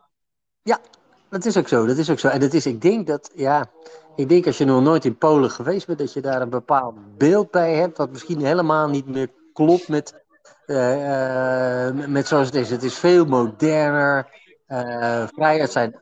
Ja, 0.63 0.81
dat 1.29 1.45
is 1.45 1.57
ook 1.57 1.69
zo. 1.69 1.87
Dat 1.87 1.97
is 1.97 2.11
ook 2.11 2.19
zo. 2.19 2.29
En 2.29 2.41
dat 2.41 2.53
is, 2.53 2.67
ik 2.67 2.81
denk 2.81 3.07
dat, 3.07 3.31
ja, 3.35 3.71
ik 4.17 4.29
denk 4.29 4.47
als 4.47 4.59
je 4.59 4.65
nog 4.65 4.83
nooit 4.83 5.05
in 5.05 5.19
Polen 5.19 5.51
geweest 5.51 5.87
bent, 5.87 5.99
dat 5.99 6.13
je 6.13 6.21
daar 6.21 6.43
een 6.43 6.51
bepaald 6.51 6.95
beeld 7.19 7.51
bij 7.51 7.75
hebt, 7.75 7.97
wat 7.97 8.11
misschien 8.11 8.45
helemaal 8.45 8.89
niet 8.89 9.07
meer 9.07 9.31
klopt 9.53 9.89
met, 9.89 10.25
uh, 10.67 11.89
uh, 11.89 12.07
met 12.07 12.27
zoals 12.27 12.47
het 12.47 12.55
is. 12.55 12.71
Het 12.71 12.83
is 12.83 12.99
veel 12.99 13.25
moderner. 13.25 14.39
Uh, 14.69 15.27
vrijheid 15.27 15.71
zijn 15.71 16.01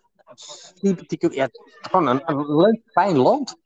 sympathieke, 0.75 1.35
ja, 1.35 1.49
gewoon 1.81 2.07
een, 2.07 2.23
een 2.25 2.57
leuk, 2.57 2.81
fijn 2.85 3.17
land. 3.17 3.57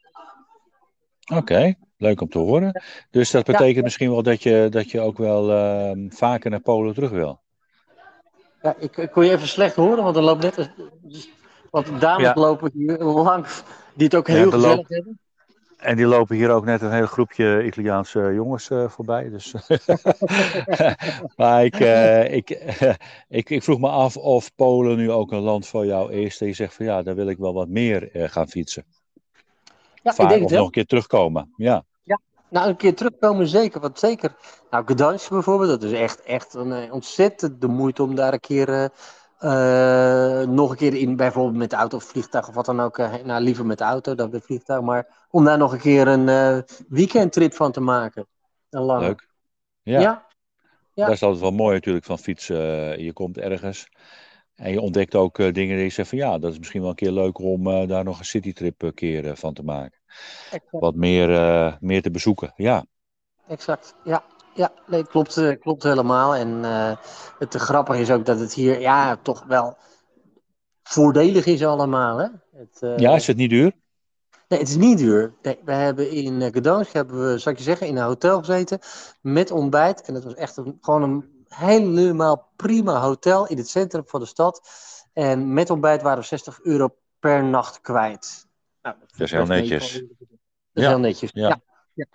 Oké, 1.31 1.41
okay, 1.41 1.79
leuk 1.97 2.21
om 2.21 2.29
te 2.29 2.39
horen. 2.39 2.83
Dus 3.11 3.31
dat 3.31 3.45
betekent 3.45 3.77
ja. 3.77 3.83
misschien 3.83 4.11
wel 4.11 4.23
dat 4.23 4.43
je, 4.43 4.67
dat 4.71 4.91
je 4.91 5.01
ook 5.01 5.19
wel 5.19 5.51
ehm, 5.51 6.11
vaker 6.11 6.51
naar 6.51 6.61
Polen 6.61 6.95
terug 6.95 7.11
wil. 7.11 7.42
Ja, 8.63 8.75
ik, 8.79 8.97
ik 8.97 9.11
kon 9.11 9.25
je 9.25 9.31
even 9.31 9.49
slecht 9.49 9.77
horen, 9.77 10.05
want 10.05 10.17
er 10.17 10.23
loopt 10.23 10.43
net. 10.43 10.71
Want 11.71 12.01
dames 12.01 12.23
ja. 12.23 12.33
lopen 12.35 12.71
hier 12.75 12.99
langs 12.99 13.63
die 13.95 14.05
het 14.05 14.15
ook 14.15 14.27
heel 14.27 14.45
ja, 14.45 14.51
gezellig 14.51 14.89
hebben. 14.89 15.19
En 15.83 15.97
die 15.97 16.07
lopen 16.07 16.37
hier 16.37 16.51
ook 16.51 16.65
net 16.65 16.83
een 16.83 16.93
heel 16.93 17.07
groepje 17.07 17.65
Italiaanse 17.65 18.33
jongens 18.35 18.71
uh, 18.71 18.89
voorbij. 18.89 19.29
Dus. 19.29 19.55
maar 21.37 21.65
ik, 21.65 21.81
uh, 21.81 22.35
ik, 22.35 22.51
ik, 23.29 23.51
ik, 23.51 23.63
vroeg 23.63 23.79
me 23.79 23.89
af 23.89 24.17
of 24.17 24.55
Polen 24.55 24.97
nu 24.97 25.11
ook 25.11 25.33
een 25.33 25.41
land 25.41 25.67
voor 25.67 25.87
jou 25.87 26.13
is. 26.13 26.39
Dat 26.39 26.49
je 26.49 26.55
zegt 26.55 26.75
van 26.75 26.87
ja, 26.87 27.03
daar 27.03 27.15
wil 27.15 27.29
ik 27.29 27.39
wel 27.39 27.55
wat 27.55 27.69
meer 27.69 28.17
uh, 28.17 28.29
gaan 28.29 28.49
fietsen. 28.49 28.85
Ja, 30.03 30.13
Vaak, 30.13 30.27
ik 30.27 30.33
denk 30.33 30.45
of 30.45 30.51
nog 30.51 30.65
een 30.65 30.71
keer 30.71 30.87
terugkomen. 30.87 31.53
Ja. 31.57 31.85
Nou 32.53 32.69
een 32.69 32.77
keer 32.77 32.95
terugkomen 32.95 33.49
zeker. 33.49 33.81
Want 33.81 33.99
zeker, 33.99 34.35
nou 34.71 34.85
Gdansk 34.85 35.31
bijvoorbeeld, 35.31 35.81
dat 35.81 35.83
is 35.91 35.99
echt, 35.99 36.23
echt 36.23 36.55
een 36.55 36.93
ontzettend 36.93 37.61
de 37.61 37.69
moeite 37.69 38.03
om 38.03 38.15
daar 38.15 38.33
een 38.33 38.41
keer 38.41 38.91
uh, 39.45 40.43
nog 40.43 40.71
een 40.71 40.77
keer 40.77 40.95
in, 40.95 41.17
bijvoorbeeld 41.17 41.57
met 41.57 41.71
de 41.71 41.77
auto 41.77 41.97
of 41.97 42.05
vliegtuig 42.05 42.49
of 42.49 42.55
wat 42.55 42.67
dan 42.67 42.81
ook. 42.81 42.99
Uh, 42.99 43.15
nou, 43.25 43.43
liever 43.43 43.67
met 43.67 43.79
de 43.79 43.85
auto 43.85 44.15
dan 44.15 44.31
met 44.31 44.45
vliegtuig. 44.45 44.83
Maar 44.83 45.27
om 45.31 45.45
daar 45.45 45.59
nog 45.59 45.73
een 45.73 45.79
keer 45.79 46.09
een 46.09 46.29
uh, 46.29 46.59
weekendtrip 46.89 47.55
van 47.55 47.73
te 47.73 47.81
maken. 47.81 48.27
Een 48.71 48.83
lange. 48.83 49.07
Leuk. 49.07 49.29
Ja. 49.83 50.01
ja. 50.01 50.27
ja. 50.95 51.05
Dat 51.05 51.15
is 51.15 51.23
altijd 51.23 51.43
wel 51.43 51.51
mooi 51.51 51.75
natuurlijk 51.75 52.05
van 52.05 52.19
fietsen. 52.19 53.03
je 53.03 53.13
komt 53.13 53.39
ergens 53.39 53.89
en 54.55 54.73
je 54.73 54.81
ontdekt 54.81 55.15
ook 55.15 55.37
dingen 55.37 55.77
die 55.77 55.85
je 55.85 55.91
zegt 55.91 56.09
van 56.09 56.19
ja, 56.19 56.39
dat 56.39 56.53
is 56.53 56.59
misschien 56.59 56.81
wel 56.81 56.91
een 56.91 56.97
keer 56.97 57.13
leuk 57.13 57.39
om 57.39 57.87
daar 57.87 58.05
nog 58.05 58.19
een 58.19 58.25
citytrip 58.25 58.83
een 58.83 58.95
keer 58.95 59.37
van 59.37 59.55
te 59.55 59.63
maken. 59.63 60.02
Exact. 60.51 60.71
Wat 60.71 60.95
meer, 60.95 61.29
meer 61.81 62.03
te 62.03 62.11
bezoeken, 62.11 62.53
ja. 62.57 62.85
Exact, 63.47 63.95
ja 64.05 64.23
ja, 64.55 64.73
nee, 64.87 65.07
klopt, 65.07 65.37
uh, 65.37 65.61
klopt 65.61 65.83
helemaal. 65.83 66.35
En 66.35 66.49
uh, 66.49 66.93
het 67.39 67.55
grappige 67.55 68.01
is 68.01 68.11
ook 68.11 68.27
dat 68.27 68.41
het 68.41 68.55
hier 68.55 68.81
ja, 68.81 69.17
toch 69.17 69.45
wel 69.47 69.77
voordelig 70.83 71.47
is 71.47 71.65
allemaal. 71.65 72.19
Hè? 72.19 72.27
Het, 72.57 72.81
uh, 72.81 72.99
ja, 72.99 73.15
is 73.15 73.27
het 73.27 73.37
niet 73.37 73.51
duur? 73.51 73.73
Nee, 74.49 74.59
het 74.59 74.69
is 74.69 74.77
niet 74.77 74.99
duur. 74.99 75.35
Nee, 75.43 75.59
we 75.65 75.73
hebben 75.73 76.11
in 76.11 76.53
Gdansk, 76.53 76.93
hebben 76.93 77.33
we, 77.33 77.39
zal 77.39 77.53
ik 77.53 77.59
je 77.59 77.65
zeggen, 77.65 77.87
in 77.87 77.97
een 77.97 78.03
hotel 78.03 78.39
gezeten 78.39 78.79
met 79.21 79.51
ontbijt. 79.51 80.03
En 80.03 80.15
dat 80.15 80.25
was 80.25 80.35
echt 80.35 80.57
een, 80.57 80.79
gewoon 80.81 81.03
een 81.03 81.45
helemaal 81.49 82.53
prima 82.57 83.01
hotel 83.01 83.47
in 83.47 83.57
het 83.57 83.69
centrum 83.69 84.03
van 84.07 84.21
de 84.21 84.27
stad. 84.27 84.69
En 85.13 85.53
met 85.53 85.71
ontbijt 85.71 86.03
waren 86.03 86.19
we 86.19 86.27
60 86.27 86.61
euro 86.63 86.97
per 87.19 87.45
nacht 87.45 87.81
kwijt. 87.81 88.47
Dat, 89.17 89.27
is 89.27 89.31
heel 89.31 89.47
netjes. 89.47 89.93
Dat 89.93 90.03
is 90.73 90.83
ja. 90.83 90.89
heel 90.89 90.99
netjes, 90.99 91.31
ja. 91.33 91.61
ja. 91.95 92.07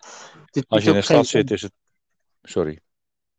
Als 0.67 0.83
je 0.83 0.89
in 0.89 0.95
de 0.95 1.01
stad 1.01 1.27
zit, 1.27 1.51
is 1.51 1.61
het 1.61 1.71
Sorry. 2.49 2.79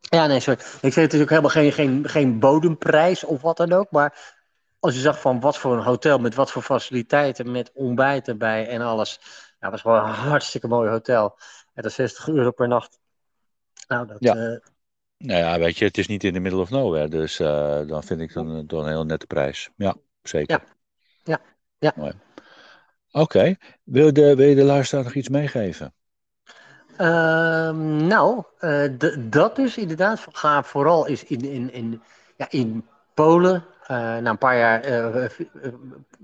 Ja, 0.00 0.26
nee, 0.26 0.40
sorry. 0.40 0.60
Ik 0.80 0.92
zeg 0.92 1.04
het 1.04 1.12
is 1.12 1.20
ook 1.20 1.28
helemaal 1.28 1.50
geen, 1.50 1.72
geen, 1.72 2.08
geen 2.08 2.38
bodemprijs 2.38 3.24
of 3.24 3.42
wat 3.42 3.56
dan 3.56 3.72
ook. 3.72 3.90
Maar 3.90 4.36
als 4.78 4.94
je 4.94 5.00
zag 5.00 5.20
van 5.20 5.40
wat 5.40 5.58
voor 5.58 5.76
een 5.76 5.82
hotel, 5.82 6.18
met 6.18 6.34
wat 6.34 6.50
voor 6.50 6.62
faciliteiten, 6.62 7.50
met 7.50 7.70
ontbijt 7.74 8.28
erbij 8.28 8.68
en 8.68 8.80
alles. 8.80 9.20
Ja, 9.60 9.70
was 9.70 9.80
gewoon 9.80 10.04
een 10.04 10.14
hartstikke 10.14 10.68
mooi 10.68 10.90
hotel. 10.90 11.38
En 11.74 11.82
dat 11.82 11.92
60 11.92 12.28
euro 12.28 12.50
per 12.50 12.68
nacht. 12.68 12.98
Nou, 13.88 14.06
dat... 14.06 14.16
Ja. 14.20 14.36
Uh... 14.36 14.58
Nou 15.18 15.38
ja, 15.40 15.58
weet 15.58 15.78
je, 15.78 15.84
het 15.84 15.98
is 15.98 16.06
niet 16.06 16.24
in 16.24 16.32
de 16.32 16.40
middle 16.40 16.60
of 16.60 16.70
nowhere. 16.70 17.08
Dus 17.08 17.40
uh, 17.40 17.86
dan 17.86 18.04
vind 18.04 18.20
ik 18.20 18.32
dan, 18.32 18.66
dan 18.66 18.84
een 18.84 18.88
heel 18.88 19.04
nette 19.04 19.26
prijs. 19.26 19.70
Ja, 19.76 19.96
zeker. 20.22 20.64
Ja, 21.24 21.40
ja. 21.78 21.92
ja. 21.96 22.12
Oké. 23.10 23.22
Okay. 23.22 23.58
Wil, 23.84 24.12
de, 24.12 24.34
wil 24.36 24.48
je 24.48 24.54
de 24.54 24.64
luisteraar 24.64 25.04
nog 25.04 25.14
iets 25.14 25.28
meegeven? 25.28 25.92
Uh, 27.00 27.70
nou, 28.06 28.42
uh, 28.60 28.88
dat 29.18 29.56
dus 29.56 29.76
inderdaad. 29.76 30.26
Ga 30.32 30.62
vooral 30.62 31.06
is 31.06 31.24
in, 31.24 31.40
in, 31.40 31.72
in, 31.72 32.02
ja, 32.36 32.46
in 32.50 32.86
Polen. 33.14 33.64
Uh, 33.82 33.88
na 33.96 34.30
een 34.30 34.38
paar 34.38 34.56
jaar 34.56 34.82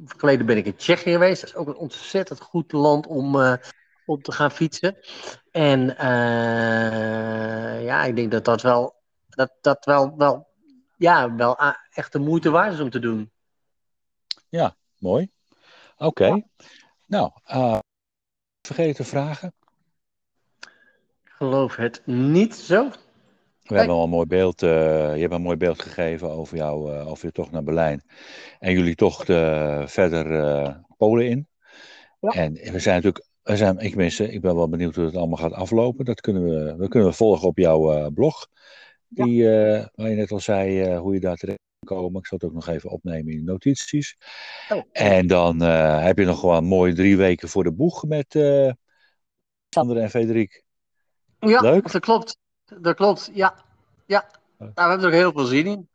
geleden 0.06 0.46
ben 0.46 0.56
ik 0.56 0.66
in 0.66 0.76
Tsjechië 0.76 1.12
geweest. 1.12 1.40
Dat 1.40 1.50
is 1.50 1.56
ook 1.56 1.68
een 1.68 1.76
ontzettend 1.76 2.40
goed 2.40 2.72
land 2.72 3.06
om, 3.06 3.36
om 4.06 4.22
te 4.22 4.32
gaan 4.32 4.50
fietsen. 4.50 4.96
En 5.50 5.94
ja, 7.82 8.04
ik 8.04 8.16
denk 8.16 8.30
dat 8.30 8.44
dat 8.44 8.62
wel, 8.62 8.94
dat, 9.28 9.52
dat 9.60 9.84
wel, 9.84 10.14
wel, 10.16 10.46
ja, 10.96 11.34
wel 11.34 11.58
echt 11.92 12.12
de 12.12 12.18
moeite 12.18 12.50
waard 12.50 12.72
is 12.72 12.80
om 12.80 12.90
te 12.90 12.98
doen. 12.98 13.30
Ja, 14.48 14.76
mooi. 14.98 15.30
Oké. 15.96 16.24
Okay. 16.26 16.44
Nou, 17.06 17.30
vergeet 18.62 18.96
te 18.96 19.04
vragen 19.04 19.52
geloof 21.44 21.76
het 21.76 22.02
niet 22.04 22.54
zo. 22.54 22.90
We 23.62 23.76
hebben 23.76 23.94
al 23.94 24.02
een 24.02 24.10
mooi 24.10 24.26
beeld, 24.26 24.62
uh, 24.62 24.70
je 25.14 25.20
hebt 25.20 25.32
een 25.32 25.42
mooi 25.42 25.56
beeld 25.56 25.82
gegeven 25.82 26.30
over, 26.30 26.56
jou, 26.56 26.92
uh, 26.92 27.08
over 27.08 27.26
je 27.26 27.32
tocht 27.32 27.50
naar 27.50 27.62
Berlijn. 27.62 28.02
En 28.58 28.72
jullie 28.72 28.94
tocht 28.94 29.28
uh, 29.28 29.86
verder 29.86 30.82
Polen 30.96 31.28
in. 31.28 31.48
Ja. 32.20 32.30
En 32.30 32.52
we 32.52 32.78
zijn 32.78 32.94
natuurlijk, 32.94 33.24
we 33.42 33.56
zijn, 33.56 33.78
ik, 33.78 33.96
mensen, 33.96 34.32
ik 34.32 34.40
ben 34.40 34.54
wel 34.54 34.68
benieuwd 34.68 34.94
hoe 34.94 35.04
het 35.04 35.16
allemaal 35.16 35.38
gaat 35.38 35.52
aflopen. 35.52 36.04
Dat 36.04 36.20
kunnen 36.20 36.44
we, 36.44 36.76
we 36.76 36.88
kunnen 36.88 37.14
volgen 37.14 37.48
op 37.48 37.58
jouw 37.58 38.10
blog. 38.10 38.48
Die, 39.08 39.44
waar 39.94 40.08
je 40.08 40.16
net 40.16 40.30
al 40.30 40.40
zei, 40.40 40.96
hoe 40.96 41.14
je 41.14 41.20
daar 41.20 41.36
terecht 41.36 41.58
komen. 41.84 42.20
Ik 42.20 42.26
zal 42.26 42.38
het 42.38 42.46
ook 42.48 42.54
nog 42.54 42.68
even 42.68 42.90
opnemen 42.90 43.32
in 43.32 43.38
de 43.38 43.50
notities. 43.50 44.16
Oh. 44.68 44.82
En 44.92 45.26
dan 45.26 45.60
heb 45.60 46.18
je 46.18 46.24
nog 46.24 46.40
gewoon 46.40 46.64
mooi 46.64 46.94
drie 46.94 47.16
weken 47.16 47.48
voor 47.48 47.64
de 47.64 47.72
boeg 47.72 48.04
met 48.04 48.36
Sander 49.68 49.96
en 49.96 50.10
Frederik. 50.10 50.64
Ja, 51.38 51.60
Leuk. 51.60 51.92
dat 51.92 52.00
klopt. 52.02 52.38
Dat 52.80 52.96
klopt, 52.96 53.30
ja. 53.32 53.54
ja. 54.06 54.30
Nou, 54.58 54.72
we 54.74 54.80
hebben 54.80 55.00
er 55.00 55.06
ook 55.06 55.12
heel 55.12 55.32
veel 55.32 55.44
zin 55.44 55.66
in. 55.66 55.88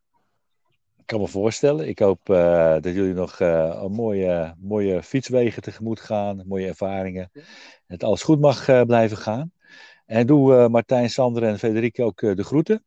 Ik 0.97 1.05
kan 1.05 1.19
me 1.19 1.27
voorstellen. 1.27 1.87
Ik 1.87 1.99
hoop 1.99 2.29
uh, 2.29 2.71
dat 2.71 2.93
jullie 2.93 3.13
nog 3.13 3.39
uh, 3.39 3.79
een 3.83 3.91
mooie, 3.91 4.55
mooie 4.57 5.03
fietswegen 5.03 5.61
tegemoet 5.61 5.99
gaan, 5.99 6.43
mooie 6.47 6.67
ervaringen. 6.67 7.31
Het 7.87 8.03
alles 8.03 8.23
goed 8.23 8.39
mag 8.39 8.67
uh, 8.67 8.81
blijven 8.81 9.17
gaan. 9.17 9.51
En 10.05 10.27
doe 10.27 10.69
Martijn, 10.69 11.09
Sander 11.09 11.43
en 11.43 11.59
Frederik 11.59 11.99
ook 11.99 12.19
de 12.19 12.43
groeten. 12.43 12.83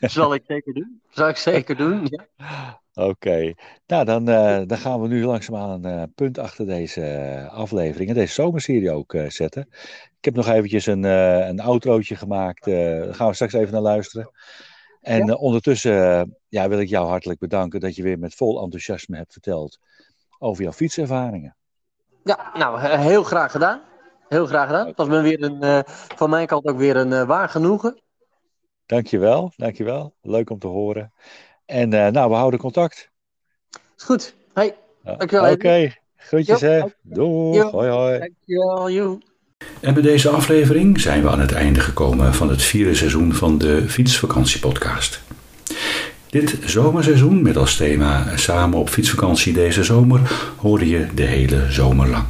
Zal 0.00 0.34
ik 0.34 0.42
zeker 0.46 0.74
doen. 0.74 1.00
Zal 1.10 1.28
ik 1.28 1.36
zeker 1.36 1.76
doen, 1.76 2.06
ja. 2.10 2.26
Oké, 2.98 3.08
okay. 3.08 3.56
nou 3.86 4.04
dan, 4.04 4.28
uh, 4.28 4.60
dan 4.66 4.78
gaan 4.78 5.00
we 5.00 5.08
nu 5.08 5.24
langzaamaan 5.24 5.84
een 5.84 5.98
uh, 5.98 6.02
punt 6.14 6.38
achter 6.38 6.66
deze 6.66 7.48
aflevering 7.50 8.08
en 8.08 8.14
deze 8.14 8.32
zomerserie 8.32 8.90
ook 8.90 9.14
zetten. 9.28 9.68
Ik 10.18 10.24
heb 10.24 10.34
nog 10.34 10.48
eventjes 10.48 10.86
een, 10.86 11.02
een 11.02 11.60
outrootje 11.60 12.16
gemaakt, 12.16 12.64
daar 12.64 13.14
gaan 13.14 13.28
we 13.28 13.34
straks 13.34 13.52
even 13.52 13.72
naar 13.72 13.82
luisteren. 13.82 14.30
En 15.00 15.26
ja. 15.26 15.34
ondertussen 15.34 16.36
ja, 16.48 16.68
wil 16.68 16.80
ik 16.80 16.88
jou 16.88 17.08
hartelijk 17.08 17.38
bedanken 17.38 17.80
dat 17.80 17.96
je 17.96 18.02
weer 18.02 18.18
met 18.18 18.34
vol 18.34 18.62
enthousiasme 18.62 19.16
hebt 19.16 19.32
verteld 19.32 19.78
over 20.38 20.62
jouw 20.62 20.72
fietservaringen. 20.72 21.56
Ja, 22.24 22.50
nou 22.54 22.80
heel 22.80 23.22
graag 23.22 23.52
gedaan. 23.52 23.80
Heel 24.28 24.46
graag 24.46 24.66
gedaan. 24.66 24.86
Het 24.86 24.96
was 24.96 25.08
weer 25.08 25.42
een, 25.42 25.84
van 26.16 26.30
mijn 26.30 26.46
kant 26.46 26.66
ook 26.66 26.78
weer 26.78 26.96
een 26.96 27.26
waar 27.26 27.48
genoegen. 27.48 28.02
Dankjewel, 28.88 29.52
dankjewel. 29.56 30.14
Leuk 30.22 30.50
om 30.50 30.58
te 30.58 30.66
horen. 30.66 31.12
En 31.66 31.94
uh, 31.94 32.06
nou, 32.06 32.30
we 32.30 32.36
houden 32.36 32.60
contact. 32.60 33.10
Is 33.96 34.02
goed. 34.04 34.34
Hey, 34.54 34.74
dankjewel. 35.02 35.44
Oké, 35.44 35.52
okay. 35.52 35.96
groetjes 36.16 36.60
hè. 36.60 36.82
Doei. 37.02 37.60
Hoi 37.60 37.88
hoi. 37.88 38.18
Dankjewel. 38.18 38.90
Jo. 38.90 39.18
En 39.80 39.94
bij 39.94 40.02
deze 40.02 40.28
aflevering 40.28 41.00
zijn 41.00 41.22
we 41.22 41.30
aan 41.30 41.40
het 41.40 41.52
einde 41.52 41.80
gekomen 41.80 42.34
van 42.34 42.48
het 42.48 42.62
vierde 42.62 42.94
seizoen 42.94 43.34
van 43.34 43.58
de 43.58 43.88
Fietsvakantiepodcast. 43.88 45.20
Dit 46.30 46.58
zomerseizoen 46.64 47.42
met 47.42 47.56
als 47.56 47.76
thema 47.76 48.36
samen 48.36 48.78
op 48.78 48.88
fietsvakantie 48.88 49.52
deze 49.52 49.84
zomer 49.84 50.20
hoorde 50.56 50.88
je 50.88 51.06
de 51.14 51.24
hele 51.24 51.70
zomer 51.70 52.08
lang. 52.08 52.26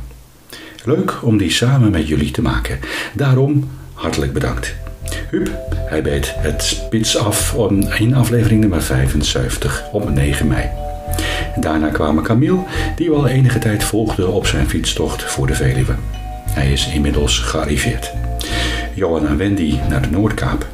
Leuk 0.84 1.22
om 1.22 1.36
die 1.36 1.50
samen 1.50 1.90
met 1.90 2.08
jullie 2.08 2.30
te 2.30 2.42
maken. 2.42 2.78
Daarom 3.14 3.70
hartelijk 3.94 4.32
bedankt. 4.32 4.76
Huub, 5.30 5.50
hij 5.70 6.02
beet 6.02 6.34
het 6.36 6.62
spits 6.62 7.18
af 7.18 7.56
in 7.98 8.14
aflevering 8.14 8.60
nummer 8.60 8.82
75 8.82 9.84
op 9.92 10.10
9 10.10 10.46
mei. 10.46 10.68
Daarna 11.60 11.88
kwamen 11.88 12.22
Camille, 12.22 12.64
die 12.96 13.10
we 13.10 13.16
al 13.16 13.28
enige 13.28 13.58
tijd 13.58 13.84
volgde 13.84 14.26
op 14.26 14.46
zijn 14.46 14.68
fietstocht 14.68 15.22
voor 15.22 15.46
de 15.46 15.54
Veluwe. 15.54 15.94
Hij 16.50 16.72
is 16.72 16.88
inmiddels 16.92 17.38
gearriveerd. 17.38 18.12
Johan 18.94 19.26
en 19.26 19.36
Wendy 19.36 19.78
naar 19.88 20.02
de 20.02 20.10
Noordkaap. 20.10 20.66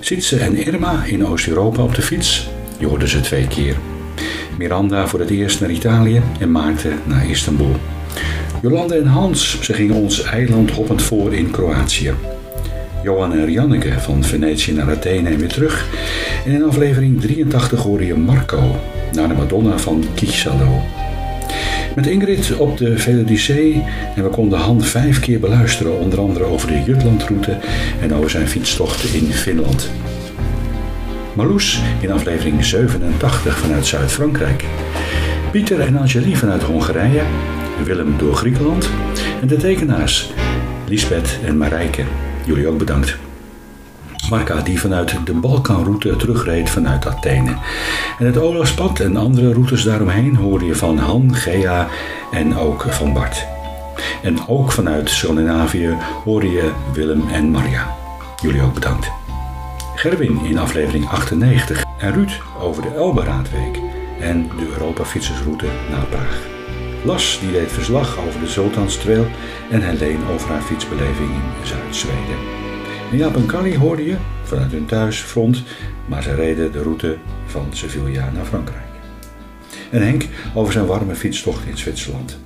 Sitse 0.00 0.38
en 0.38 0.56
Irma 0.56 1.04
in 1.04 1.26
Oost-Europa 1.26 1.82
op 1.82 1.94
de 1.94 2.02
fiets. 2.02 2.48
Je 2.78 2.86
hoorde 2.86 3.08
ze 3.08 3.20
twee 3.20 3.46
keer. 3.46 3.76
Miranda 4.58 5.06
voor 5.06 5.20
het 5.20 5.30
eerst 5.30 5.60
naar 5.60 5.70
Italië 5.70 6.22
en 6.40 6.50
Maarten 6.50 6.98
naar 7.04 7.30
Istanbul. 7.30 7.76
Jolande 8.62 8.94
en 8.94 9.06
Hans, 9.06 9.60
ze 9.60 9.72
gingen 9.72 9.94
ons 9.94 10.22
eiland 10.22 10.70
hoppend 10.70 11.02
voor 11.02 11.34
in 11.34 11.50
Kroatië. 11.50 12.12
Johan 13.06 13.32
en 13.32 13.44
Rianneke 13.44 14.00
van 14.00 14.24
Venetië 14.24 14.72
naar 14.72 14.90
Athene 14.90 15.28
en 15.28 15.38
weer 15.38 15.48
terug. 15.48 15.86
En 16.44 16.52
in 16.52 16.64
aflevering 16.64 17.20
83 17.20 17.82
hoorde 17.82 18.06
je 18.06 18.14
Marco 18.14 18.80
naar 19.12 19.28
de 19.28 19.34
Madonna 19.34 19.78
van 19.78 20.04
Chichalo. 20.14 20.82
Met 21.94 22.06
Ingrid 22.06 22.56
op 22.56 22.76
de 22.76 22.98
Velodicee 22.98 23.84
en 24.16 24.22
we 24.22 24.28
konden 24.28 24.58
Han 24.58 24.82
vijf 24.82 25.20
keer 25.20 25.40
beluisteren, 25.40 25.98
onder 25.98 26.20
andere 26.20 26.44
over 26.44 26.68
de 26.68 26.82
Jutlandroute 26.82 27.58
en 28.00 28.14
over 28.14 28.30
zijn 28.30 28.48
fietstochten 28.48 29.14
in 29.14 29.32
Finland. 29.32 29.90
Marloes 31.34 31.80
in 32.00 32.10
aflevering 32.10 32.64
87 32.64 33.58
vanuit 33.58 33.86
Zuid-Frankrijk. 33.86 34.64
Pieter 35.50 35.80
en 35.80 35.96
Angelique 35.96 36.38
vanuit 36.38 36.62
Hongarije. 36.62 37.22
Willem 37.84 38.18
door 38.18 38.34
Griekenland. 38.34 38.90
En 39.40 39.46
de 39.46 39.56
tekenaars 39.56 40.30
Lisbeth 40.88 41.38
en 41.44 41.56
Marijke. 41.56 42.04
Jullie 42.46 42.68
ook 42.68 42.78
bedankt. 42.78 43.16
Marca 44.30 44.60
die 44.60 44.80
vanuit 44.80 45.26
de 45.26 45.32
Balkanroute 45.32 46.16
terugreed 46.16 46.70
vanuit 46.70 47.06
Athene. 47.06 47.56
En 48.18 48.26
het 48.26 48.38
Olafspad 48.38 49.00
en 49.00 49.16
andere 49.16 49.52
routes 49.52 49.82
daaromheen 49.82 50.36
hoorde 50.36 50.64
je 50.64 50.74
van 50.74 50.98
Han, 50.98 51.34
Gea 51.34 51.88
en 52.32 52.56
ook 52.56 52.82
van 52.88 53.12
Bart. 53.12 53.46
En 54.22 54.48
ook 54.48 54.72
vanuit 54.72 55.10
Scandinavië 55.10 55.96
hoorde 56.24 56.50
je 56.50 56.72
Willem 56.92 57.28
en 57.28 57.50
Maria. 57.50 57.94
Jullie 58.42 58.62
ook 58.62 58.74
bedankt. 58.74 59.10
Gerwin 59.94 60.44
in 60.44 60.58
aflevering 60.58 61.08
98 61.08 61.84
en 61.98 62.12
Ruud 62.12 62.40
over 62.60 62.82
de 62.82 62.94
Elberaadweek 62.94 63.80
en 64.20 64.50
de 64.58 64.68
Europa 64.72 65.04
Fietsersroute 65.04 65.66
naar 65.90 66.06
Praag. 66.06 66.55
Las 67.06 67.38
die 67.40 67.52
deed 67.52 67.72
verslag 67.72 68.18
over 68.26 68.40
de 68.40 68.46
Sultanstrail 68.46 69.26
en 69.70 69.82
Helene 69.82 70.32
over 70.32 70.48
haar 70.48 70.62
fietsbeleving 70.62 71.30
in 71.30 71.66
Zuid-Zweden. 71.66 72.38
En 73.10 73.16
Jaap 73.16 73.36
en 73.36 73.46
Kali 73.46 73.76
hoorde 73.76 74.04
je 74.04 74.16
vanuit 74.42 74.72
hun 74.72 74.86
thuisfront, 74.86 75.62
maar 76.06 76.22
ze 76.22 76.34
reden 76.34 76.72
de 76.72 76.82
route 76.82 77.16
van 77.46 77.66
Sevilla 77.70 78.30
naar 78.30 78.44
Frankrijk. 78.44 78.84
En 79.90 80.02
Henk 80.02 80.26
over 80.54 80.72
zijn 80.72 80.86
warme 80.86 81.14
fietstocht 81.14 81.66
in 81.66 81.78
Zwitserland. 81.78 82.38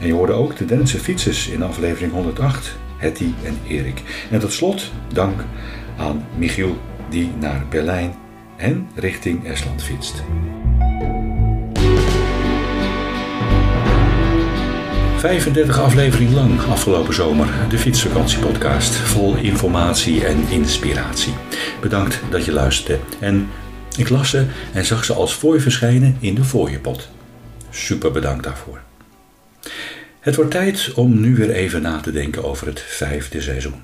En 0.00 0.06
je 0.06 0.12
hoorde 0.12 0.32
ook 0.32 0.56
de 0.56 0.64
Deense 0.64 0.98
fietsers 0.98 1.48
in 1.48 1.62
aflevering 1.62 2.12
108, 2.12 2.76
Hetty 2.96 3.32
en 3.44 3.58
Erik. 3.66 4.02
En 4.30 4.38
tot 4.38 4.52
slot 4.52 4.92
dank 5.12 5.44
aan 5.96 6.26
Michiel 6.36 6.76
die 7.08 7.30
naar 7.40 7.66
Berlijn 7.70 8.14
en 8.56 8.88
richting 8.94 9.46
Estland 9.46 9.82
fietst. 9.82 10.22
35 15.18 15.78
afleveringen 15.78 16.34
lang 16.34 16.60
afgelopen 16.60 17.14
zomer 17.14 17.48
de 17.68 17.78
Fietsvakantiepodcast. 17.78 18.94
Vol 18.94 19.36
informatie 19.36 20.24
en 20.24 20.48
inspiratie. 20.48 21.34
Bedankt 21.80 22.20
dat 22.30 22.44
je 22.44 22.52
luisterde. 22.52 23.02
En 23.20 23.48
ik 23.96 24.08
las 24.08 24.30
ze 24.30 24.46
en 24.72 24.84
zag 24.84 25.04
ze 25.04 25.12
als 25.12 25.32
fooi 25.32 25.60
verschijnen 25.60 26.16
in 26.20 26.34
de 26.34 26.44
fooiepot. 26.44 27.08
Super 27.70 28.10
bedankt 28.10 28.44
daarvoor. 28.44 28.80
Het 30.20 30.36
wordt 30.36 30.50
tijd 30.50 30.92
om 30.94 31.20
nu 31.20 31.34
weer 31.34 31.50
even 31.50 31.82
na 31.82 32.00
te 32.00 32.12
denken 32.12 32.44
over 32.44 32.66
het 32.66 32.80
vijfde 32.80 33.40
seizoen. 33.40 33.82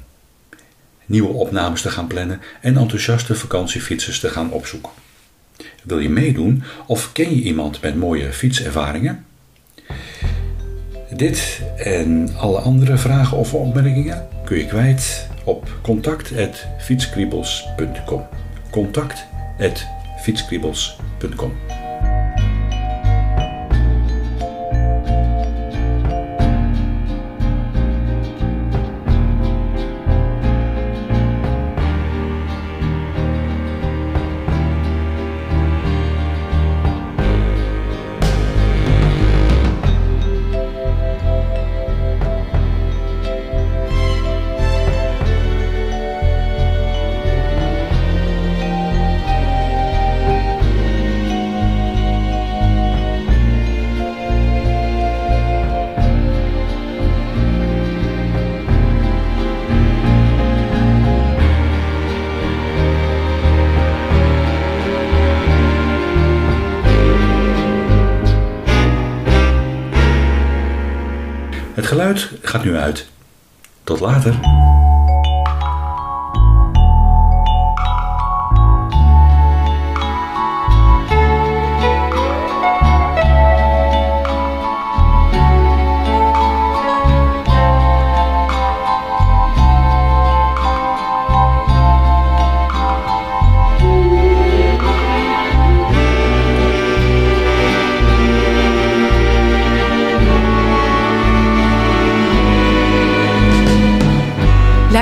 Nieuwe 1.06 1.32
opnames 1.32 1.82
te 1.82 1.90
gaan 1.90 2.06
plannen 2.06 2.40
en 2.60 2.76
enthousiaste 2.76 3.34
vakantiefietsers 3.34 4.20
te 4.20 4.28
gaan 4.28 4.50
opzoeken. 4.50 4.90
Wil 5.82 5.98
je 5.98 6.10
meedoen 6.10 6.62
of 6.86 7.12
ken 7.12 7.36
je 7.36 7.42
iemand 7.42 7.80
met 7.80 7.96
mooie 7.96 8.32
fietservaringen? 8.32 9.24
Dit 11.16 11.62
en 11.76 12.28
alle 12.36 12.58
andere 12.58 12.96
vragen 12.96 13.36
of 13.36 13.54
opmerkingen 13.54 14.26
kun 14.44 14.58
je 14.58 14.66
kwijt 14.66 15.28
op 15.44 15.78
contact.fietskriebels.com. 15.82 18.22
Contact.fietskriebels.com. 18.70 21.52
gaat 72.54 72.64
nu 72.64 72.76
uit. 72.76 73.06
Tot 73.84 74.00
later. 74.00 74.34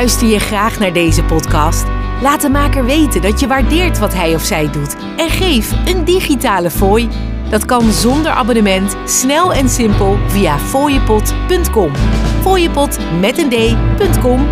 Luister 0.02 0.28
je 0.28 0.38
graag 0.38 0.78
naar 0.78 0.92
deze 0.92 1.24
podcast? 1.24 1.84
Laat 2.22 2.40
de 2.40 2.48
maker 2.48 2.84
weten 2.84 3.22
dat 3.22 3.40
je 3.40 3.46
waardeert 3.46 3.98
wat 3.98 4.14
hij 4.14 4.34
of 4.34 4.42
zij 4.42 4.70
doet 4.70 4.96
en 5.16 5.30
geef 5.30 5.72
een 5.84 6.04
digitale 6.04 6.70
fooi. 6.70 7.08
Dat 7.50 7.64
kan 7.64 7.92
zonder 7.92 8.32
abonnement, 8.32 8.96
snel 9.04 9.52
en 9.52 9.68
simpel 9.68 10.18
via 10.26 10.58
fooiepot.com. 10.58 11.92
Fooiepot 12.40 12.98
met 13.20 13.38
een 13.38 13.48
d.com 13.48 14.46